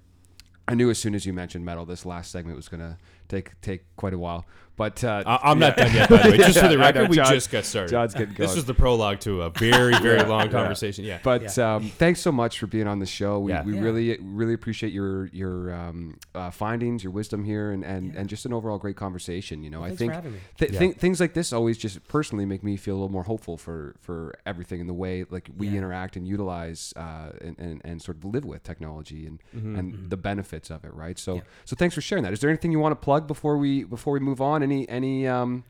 I 0.68 0.76
knew 0.76 0.92
as 0.92 1.00
soon 1.00 1.16
as 1.16 1.26
you 1.26 1.34
mentioned 1.34 1.66
metal, 1.66 1.86
this 1.86 2.06
last 2.06 2.32
segment 2.32 2.56
was 2.56 2.70
gonna 2.70 3.00
take 3.30 3.60
take 3.62 3.84
quite 3.96 4.14
a 4.14 4.20
while. 4.20 4.46
But 4.76 5.04
uh, 5.04 5.24
I- 5.26 5.52
I'm 5.52 5.60
not 5.60 5.76
done 5.76 5.94
yet, 5.94 6.10
by 6.10 6.24
the 6.24 6.30
way. 6.32 6.38
Just 6.38 6.58
for 6.58 6.70
the 6.70 6.76
Yeah, 6.76 6.78
know, 6.78 6.86
record, 6.86 7.10
we 7.10 7.18
John- 7.18 7.34
just 7.34 7.52
got 7.52 7.66
started. 7.66 7.92
John's 7.92 8.14
getting 8.14 8.28
going. 8.30 8.38
This 8.38 8.52
going. 8.52 8.56
was 8.60 8.64
the 8.66 8.74
prologue 8.74 9.20
to 9.22 9.42
a 9.42 9.50
very, 9.50 9.94
very 10.00 10.24
long 10.24 10.50
conversation. 10.50 11.04
Yeah. 11.04 11.20
But 11.22 11.58
um, 11.60 11.90
thanks 11.98 12.22
so 12.22 12.32
much 12.32 12.60
for 12.60 12.68
being 12.68 12.88
on 12.88 13.00
the 13.00 13.06
show. 13.06 13.40
We, 13.40 13.52
Yeah. 13.52 13.64
we 13.66 13.74
Yeah. 13.76 13.82
really 13.82 14.18
really 14.22 14.54
appreciate 14.54 14.94
your 14.94 15.26
your 15.34 15.74
um, 15.74 16.18
uh, 16.34 16.50
findings, 16.52 17.04
your 17.04 17.12
wisdom 17.12 17.44
here, 17.44 17.72
and, 17.72 17.84
and, 17.84 18.16
and 18.16 18.30
just 18.30 18.46
an 18.46 18.54
overall 18.54 18.78
great 18.78 18.96
conversation. 18.96 19.64
You 19.66 19.70
know, 19.70 19.84
I 19.84 19.94
think 19.94 20.14
for 20.14 20.22
th- 20.60 20.72
Yeah. 20.72 20.80
thi- 20.80 20.94
things 20.94 21.20
like 21.20 21.34
this 21.34 21.52
always 21.52 21.78
just 21.78 22.08
personally 22.08 22.46
make 22.46 22.64
me 22.64 22.78
feel 22.78 22.94
a 22.94 23.00
little 23.00 23.12
more 23.12 23.24
hopeful 23.24 23.58
for 23.58 23.98
for 24.00 24.34
everything 24.46 24.80
in 24.80 24.88
the 24.88 24.94
way 24.94 25.26
like 25.30 25.50
we 25.58 25.68
Yeah. 25.68 25.80
interact 25.80 26.16
and 26.16 26.26
utilize 26.26 26.94
uh, 26.96 27.32
and, 27.42 27.60
and, 27.60 27.82
and 27.84 28.02
sort 28.02 28.16
of 28.16 28.24
live 28.24 28.46
with 28.46 28.64
technology 28.64 29.28
and 29.28 29.40
Mm-hmm. 29.54 29.76
and 29.78 30.10
the 30.10 30.16
benefits 30.16 30.70
of 30.70 30.86
it. 30.86 30.94
Right. 30.94 31.20
So 31.20 31.36
Yeah. 31.36 31.42
so 31.66 31.76
thanks 31.76 31.94
for 31.96 32.00
sharing 32.00 32.24
that. 32.24 32.32
Is 32.32 32.40
there 32.40 32.50
anything 32.50 32.72
you 32.72 32.80
want 32.80 32.94
to 32.94 33.04
plug 33.04 33.19
before 33.28 33.58
we 33.58 33.84
before 33.84 34.14
we 34.14 34.20
move 34.20 34.42
on? 34.42 34.64
Any 34.64 34.88
any 34.90 35.28
um, 35.28 35.64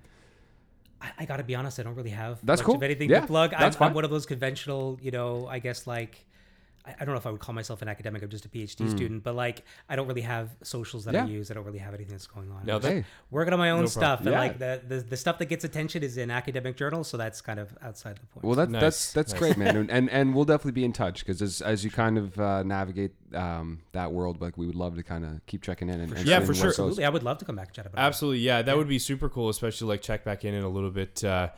I, 1.01 1.11
I 1.19 1.25
got 1.25 1.37
to 1.37 1.43
be 1.43 1.55
honest, 1.55 1.79
I 1.79 1.83
don't 1.83 1.95
really 1.95 2.09
have 2.09 2.39
That's 2.43 2.61
much 2.61 2.65
cool. 2.65 2.75
of 2.75 2.83
anything 2.83 3.09
Yeah, 3.09 3.21
to 3.21 3.27
plug. 3.27 3.53
I'm. 3.53 3.71
I'm 3.79 3.93
one 3.93 4.03
of 4.03 4.09
those 4.09 4.25
conventional, 4.25 4.99
you 5.01 5.11
know, 5.11 5.47
I 5.47 5.59
guess 5.59 5.87
like. 5.87 6.25
I 6.85 6.91
I 6.99 7.05
don't 7.05 7.13
know 7.13 7.17
if 7.19 7.25
I 7.27 7.31
would 7.31 7.39
call 7.41 7.53
myself 7.55 7.81
an 7.81 7.87
academic. 7.87 8.21
I'm 8.23 8.29
just 8.29 8.45
a 8.45 8.49
PhD 8.49 8.89
student, 8.89 9.23
but 9.23 9.35
like 9.35 9.63
I 9.87 9.95
don't 9.95 10.07
really 10.07 10.21
have 10.21 10.49
socials 10.63 11.05
that 11.05 11.15
I 11.15 11.21
Hmm. 11.21 11.31
Use. 11.31 11.51
I 11.51 11.53
don't 11.53 11.65
really 11.65 11.79
have 11.79 11.93
anything 11.93 12.13
that's 12.13 12.27
going 12.27 12.51
on. 12.51 12.65
No, 12.65 12.75
I'm 12.77 12.81
just 12.81 13.05
working 13.31 13.53
on 13.53 13.59
my 13.59 13.71
own 13.71 13.81
No 13.81 13.85
stuff, 13.87 14.19
problem. 14.23 14.27
and 14.33 14.33
Yeah. 14.33 14.39
like 14.39 14.59
the, 14.87 14.95
the 14.95 15.01
the 15.03 15.17
stuff 15.17 15.37
that 15.39 15.45
gets 15.47 15.63
attention 15.63 16.03
is 16.03 16.17
in 16.17 16.31
academic 16.31 16.77
journals, 16.77 17.07
so 17.07 17.17
that's 17.17 17.41
kind 17.41 17.59
of 17.59 17.77
outside 17.81 18.17
the 18.17 18.25
point. 18.27 18.45
Well, 18.45 18.55
that's 18.55 18.71
Nice, 18.71 18.81
that's 18.81 19.13
that's 19.13 19.31
nice. 19.33 19.39
great, 19.39 19.57
man, 19.57 19.75
and, 19.75 19.91
and 19.97 20.09
and 20.09 20.33
we'll 20.35 20.45
definitely 20.45 20.71
be 20.73 20.85
in 20.85 20.93
touch 20.93 21.19
because 21.19 21.41
as 21.41 21.61
as 21.61 21.83
you 21.83 21.91
kind 21.91 22.17
of 22.17 22.39
uh, 22.39 22.63
navigate 22.63 23.11
um, 23.33 23.81
that 23.91 24.11
world, 24.11 24.41
like 24.41 24.57
we 24.57 24.65
would 24.65 24.75
love 24.75 24.95
to 24.95 25.03
kind 25.03 25.25
of 25.25 25.45
keep 25.45 25.61
checking 25.61 25.89
in 25.89 25.99
and, 25.99 26.13
and 26.13 26.25
Yeah, 26.25 26.37
seeing 26.37 26.41
for 26.41 26.47
where 26.53 26.55
sure. 26.55 26.67
Absolutely, 26.69 27.05
I 27.05 27.09
would 27.09 27.23
love 27.23 27.37
to 27.39 27.45
come 27.45 27.55
back 27.55 27.67
and 27.67 27.75
chat 27.75 27.85
about 27.85 27.99
it. 28.01 28.05
Absolutely, 28.05 28.39
yeah, 28.39 28.61
that 28.61 28.77
would 28.77 28.87
be 28.87 28.99
super 28.99 29.29
cool, 29.29 29.49
especially 29.49 29.87
like 29.87 30.01
check 30.01 30.23
back 30.23 30.45
in 30.45 30.53
in 30.53 30.63
a 30.63 30.69
little 30.69 30.91
bit, 30.91 31.23
uh, 31.23 31.49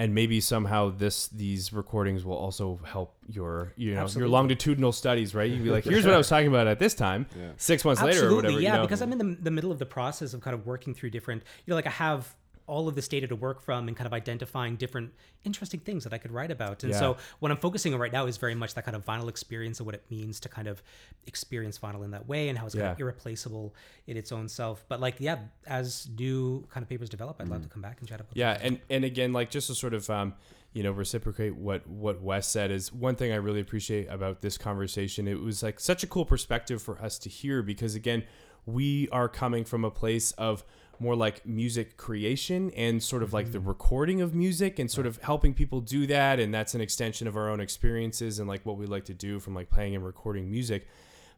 and 0.00 0.14
maybe 0.14 0.40
somehow 0.40 0.88
this 0.88 1.28
these 1.28 1.74
recordings 1.74 2.24
will 2.24 2.38
also 2.38 2.80
help 2.84 3.14
your 3.28 3.74
you 3.76 3.94
know 3.94 4.00
Absolutely. 4.00 4.20
your 4.22 4.32
longitudinal 4.32 4.92
studies, 4.92 5.34
right? 5.34 5.50
You 5.50 5.56
can 5.56 5.64
be 5.64 5.70
like, 5.70 5.84
here's 5.92 6.06
what 6.06 6.14
I 6.14 6.16
was 6.16 6.26
talking 6.26 6.48
about 6.48 6.66
at 6.66 6.78
this 6.78 6.94
time, 6.94 7.26
six 7.58 7.84
months 7.84 8.00
later 8.00 8.20
or 8.20 8.22
Absolutely, 8.22 8.36
whatever. 8.36 8.60
yeah, 8.62 8.70
you 8.70 8.76
know? 8.78 8.82
because 8.86 9.02
I'm 9.02 9.12
in 9.12 9.18
the, 9.18 9.36
the 9.42 9.50
middle 9.50 9.70
of 9.70 9.78
the 9.78 9.84
process 9.84 10.32
of 10.32 10.40
kind 10.40 10.54
of 10.54 10.64
working 10.64 10.94
through 10.94 11.10
different, 11.10 11.42
you 11.66 11.70
know, 11.70 11.74
like 11.74 11.86
I 11.86 11.90
have 11.90 12.34
all 12.70 12.86
of 12.86 12.94
this 12.94 13.08
data 13.08 13.26
to 13.26 13.34
work 13.34 13.60
from 13.60 13.88
and 13.88 13.96
kind 13.96 14.06
of 14.06 14.12
identifying 14.12 14.76
different 14.76 15.12
interesting 15.44 15.80
things 15.80 16.04
that 16.04 16.12
I 16.12 16.18
could 16.18 16.30
write 16.30 16.52
about. 16.52 16.84
And 16.84 16.92
Yeah. 16.92 17.00
so 17.00 17.16
what 17.40 17.50
I'm 17.50 17.56
focusing 17.58 17.92
on 17.92 17.98
right 17.98 18.12
now 18.12 18.26
is 18.26 18.36
very 18.36 18.54
much 18.54 18.74
that 18.74 18.84
kind 18.84 18.96
of 18.96 19.04
vinyl 19.04 19.28
experience 19.28 19.80
and 19.80 19.86
what 19.86 19.94
it 19.96 20.04
means 20.08 20.38
to 20.40 20.48
kind 20.48 20.68
of 20.68 20.82
experience 21.26 21.78
vinyl 21.78 22.04
in 22.04 22.12
that 22.12 22.28
way 22.28 22.48
and 22.48 22.56
how 22.56 22.66
it's 22.66 22.74
kind 22.76 22.92
of 22.92 23.00
irreplaceable 23.00 23.74
in 24.06 24.16
its 24.16 24.30
own 24.30 24.48
self. 24.48 24.84
But 24.88 25.00
like, 25.00 25.16
yeah, 25.18 25.38
as 25.66 26.08
new 26.16 26.66
kind 26.70 26.82
of 26.82 26.88
papers 26.88 27.08
develop, 27.08 27.40
I'd 27.40 27.48
love 27.48 27.62
to 27.62 27.68
come 27.68 27.82
back 27.82 27.98
and 28.00 28.08
chat 28.08 28.20
about. 28.20 28.36
Yeah, 28.36 28.56
and 28.62 28.78
and 28.88 29.04
again, 29.04 29.32
like 29.32 29.50
just 29.50 29.66
to 29.66 29.74
sort 29.74 29.92
of 29.94 30.08
um, 30.08 30.34
you 30.72 30.84
know 30.84 30.92
reciprocate 30.92 31.56
what 31.56 31.86
what 31.88 32.22
Wes 32.22 32.46
said 32.46 32.70
is 32.70 32.92
one 32.92 33.16
thing 33.16 33.32
I 33.32 33.36
really 33.36 33.60
appreciate 33.60 34.06
about 34.08 34.40
this 34.40 34.56
conversation. 34.56 35.26
It 35.26 35.40
was 35.40 35.62
like 35.62 35.80
such 35.80 36.04
a 36.04 36.06
cool 36.06 36.24
perspective 36.24 36.80
for 36.80 37.00
us 37.02 37.18
to 37.18 37.28
hear 37.28 37.62
because 37.62 37.96
again, 37.96 38.22
we 38.64 39.08
are 39.10 39.28
coming 39.28 39.64
from 39.64 39.84
a 39.84 39.90
place 39.90 40.30
of 40.32 40.64
more 41.00 41.16
like 41.16 41.46
music 41.46 41.96
creation 41.96 42.70
and 42.76 43.02
sort 43.02 43.22
of 43.22 43.32
like 43.32 43.52
the 43.52 43.58
mm-hmm. 43.58 43.68
recording 43.68 44.20
of 44.20 44.34
music 44.34 44.78
and 44.78 44.90
sort 44.90 45.06
of 45.06 45.16
helping 45.22 45.54
people 45.54 45.80
do 45.80 46.06
that 46.06 46.38
and 46.38 46.52
that's 46.52 46.74
an 46.74 46.80
extension 46.80 47.26
of 47.26 47.36
our 47.36 47.48
own 47.48 47.60
experiences 47.60 48.38
and 48.38 48.48
like 48.48 48.64
what 48.66 48.76
we 48.76 48.86
like 48.86 49.04
to 49.04 49.14
do 49.14 49.40
from 49.40 49.54
like 49.54 49.70
playing 49.70 49.94
and 49.94 50.04
recording 50.04 50.50
music 50.50 50.86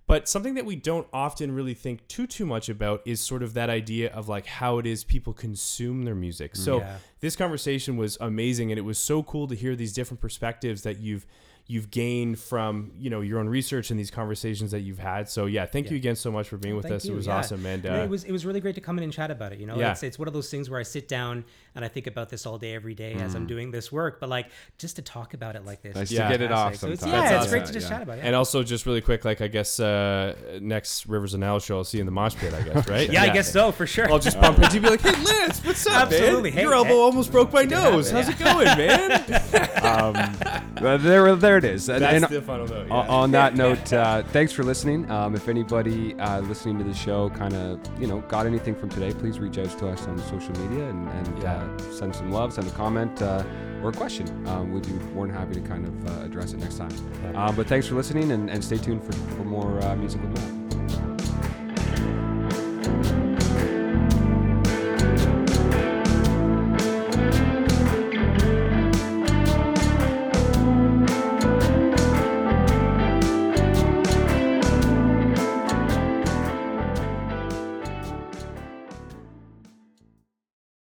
but 0.06 0.28
something 0.28 0.54
that 0.54 0.66
we 0.66 0.76
don't 0.76 1.06
often 1.12 1.52
really 1.52 1.74
think 1.74 2.06
too 2.08 2.26
too 2.26 2.44
much 2.44 2.68
about 2.68 3.02
is 3.04 3.20
sort 3.20 3.42
of 3.42 3.54
that 3.54 3.70
idea 3.70 4.10
of 4.12 4.28
like 4.28 4.46
how 4.46 4.78
it 4.78 4.86
is 4.86 5.04
people 5.04 5.32
consume 5.32 6.02
their 6.02 6.14
music. 6.14 6.56
So 6.56 6.78
Yeah. 6.78 6.98
this 7.20 7.36
conversation 7.36 7.96
was 7.96 8.18
amazing 8.20 8.72
and 8.72 8.78
it 8.78 8.82
was 8.82 8.98
so 8.98 9.22
cool 9.22 9.46
to 9.46 9.54
hear 9.54 9.76
these 9.76 9.92
different 9.92 10.20
perspectives 10.20 10.82
that 10.82 10.98
you've 10.98 11.24
you've 11.66 11.90
gained 11.90 12.38
from 12.38 12.92
you 12.98 13.08
know 13.08 13.20
your 13.20 13.38
own 13.38 13.48
research 13.48 13.90
and 13.90 13.98
these 13.98 14.10
conversations 14.10 14.70
that 14.72 14.80
you've 14.80 14.98
had. 14.98 15.28
So 15.28 15.46
yeah, 15.46 15.64
thank 15.66 15.90
you 15.90 15.96
again 15.96 16.16
so 16.16 16.30
much 16.30 16.48
for 16.48 16.56
being 16.58 16.74
with 16.76 16.84
Thank 16.84 16.96
us. 16.96 17.04
you, 17.04 17.12
It 17.12 17.16
was 17.16 17.26
yeah. 17.26 17.36
awesome 17.36 17.64
and 17.66 17.86
uh, 17.86 17.92
it 17.94 18.10
was 18.10 18.24
it 18.24 18.32
was 18.32 18.44
really 18.44 18.60
great 18.60 18.74
to 18.74 18.80
come 18.80 18.98
in 18.98 19.04
and 19.04 19.12
chat 19.12 19.30
about 19.30 19.52
it. 19.52 19.58
You 19.60 19.66
know, 19.66 19.76
Yeah. 19.78 19.92
it's 19.92 20.02
it's 20.02 20.18
one 20.18 20.28
of 20.28 20.34
those 20.34 20.50
things 20.50 20.68
where 20.68 20.80
I 20.80 20.82
sit 20.82 21.08
down 21.08 21.44
and 21.74 21.84
I 21.84 21.88
think 21.88 22.06
about 22.06 22.28
this 22.28 22.46
all 22.46 22.58
day, 22.58 22.74
every 22.74 22.94
day 22.94 23.14
Mm. 23.14 23.22
as 23.22 23.34
I'm 23.34 23.46
doing 23.46 23.70
this 23.70 23.90
work. 23.92 24.20
But 24.20 24.28
like 24.28 24.46
just 24.78 24.96
to 24.96 25.02
talk 25.02 25.34
about 25.34 25.56
it 25.56 25.64
like 25.64 25.82
this, 25.82 25.94
Nice 25.94 26.10
is 26.10 26.18
to 26.18 26.28
get 26.28 26.40
it 26.40 26.52
off. 26.52 26.76
So 26.76 26.88
it's, 26.88 27.04
yeah, 27.04 27.12
That's 27.30 27.44
it's 27.44 27.52
great 27.52 27.66
to 27.66 27.72
just 27.72 27.86
Yeah. 27.88 27.96
chat 27.96 28.02
about 28.02 28.18
it. 28.18 28.24
and 28.24 28.34
also 28.36 28.62
just 28.62 28.86
really 28.86 29.00
quick, 29.00 29.24
like 29.24 29.40
I 29.40 29.48
guess 29.48 29.78
uh, 29.80 30.34
next 30.60 31.06
Rivers 31.06 31.34
of 31.34 31.40
Nihil 31.40 31.58
show 31.60 31.78
I'll 31.78 31.84
see 31.84 31.98
you 31.98 32.02
in 32.02 32.06
the 32.06 32.12
mosh 32.12 32.34
pit. 32.36 32.52
I 32.54 32.62
guess 32.62 32.88
right? 32.88 33.10
yeah, 33.10 33.22
I 33.22 33.28
guess 33.30 33.52
so 33.52 33.72
for 33.72 33.86
sure. 33.86 34.10
I'll 34.10 34.18
just 34.18 34.40
bump 34.40 34.58
into 34.58 34.78
you 34.80 34.86
and 34.88 35.00
be 35.00 35.08
like, 35.08 35.16
hey 35.16 35.24
Lance, 35.24 35.64
what's 35.64 35.86
up, 35.86 36.04
Absolutely. 36.12 36.50
Hey, 36.50 36.62
Your 36.62 36.74
elbow 36.74 36.90
hey. 36.90 36.94
almost 37.00 37.32
broke 37.32 37.52
my 37.52 37.62
Good 37.64 37.70
to 37.70 37.76
have 37.80 37.92
nose. 37.92 38.10
How's 38.10 38.28
yeah. 38.28 38.34
it 38.34 38.38
going, 38.38 38.64
man? 38.78 40.32
Uh, 40.82 40.96
there, 40.98 41.36
there 41.36 41.56
it 41.58 41.64
is. 41.64 41.86
That's 41.86 42.02
and 42.02 42.24
the 42.24 42.42
final 42.42 42.66
note. 42.66 42.88
Yeah. 42.88 42.94
on 42.94 43.30
that 43.32 43.56
note, 43.56 43.92
uh, 43.92 44.22
thanks 44.24 44.52
for 44.52 44.62
listening. 44.64 45.10
Um, 45.10 45.34
if 45.34 45.48
anybody 45.48 46.14
uh, 46.18 46.40
listening 46.40 46.78
to 46.78 46.84
the 46.84 46.94
show 46.94 47.30
kind 47.30 47.54
of 47.54 47.78
you 48.00 48.06
know 48.06 48.20
got 48.22 48.46
anything 48.46 48.74
from 48.74 48.88
today, 48.88 49.12
please 49.12 49.38
reach 49.38 49.58
out 49.58 49.76
to 49.78 49.88
us 49.88 50.06
on 50.06 50.18
social 50.18 50.52
media 50.66 50.88
and, 50.88 51.08
and 51.08 51.42
Yeah. 51.42 51.61
Uh, 51.62 51.78
send 51.92 52.14
some 52.14 52.30
love, 52.30 52.52
send 52.52 52.66
a 52.66 52.70
comment 52.72 53.20
uh, 53.22 53.44
or 53.82 53.90
a 53.90 53.92
question. 53.92 54.26
Um, 54.46 54.72
we'd 54.72 54.86
be 54.86 54.92
more 55.14 55.26
than 55.26 55.36
happy 55.36 55.54
to 55.54 55.60
kind 55.60 55.86
of 55.86 56.08
uh, 56.08 56.24
address 56.24 56.52
it 56.52 56.58
next 56.58 56.78
time. 56.78 56.92
Um, 57.34 57.54
but 57.56 57.66
thanks 57.66 57.86
for 57.86 57.94
listening 57.94 58.32
and, 58.32 58.50
and 58.50 58.64
stay 58.64 58.78
tuned 58.78 59.02
for, 59.02 59.12
for 59.12 59.44
more 59.44 59.82
uh, 59.82 59.96
music 59.96 60.20
with 60.22 60.34
Matt. 60.34 60.61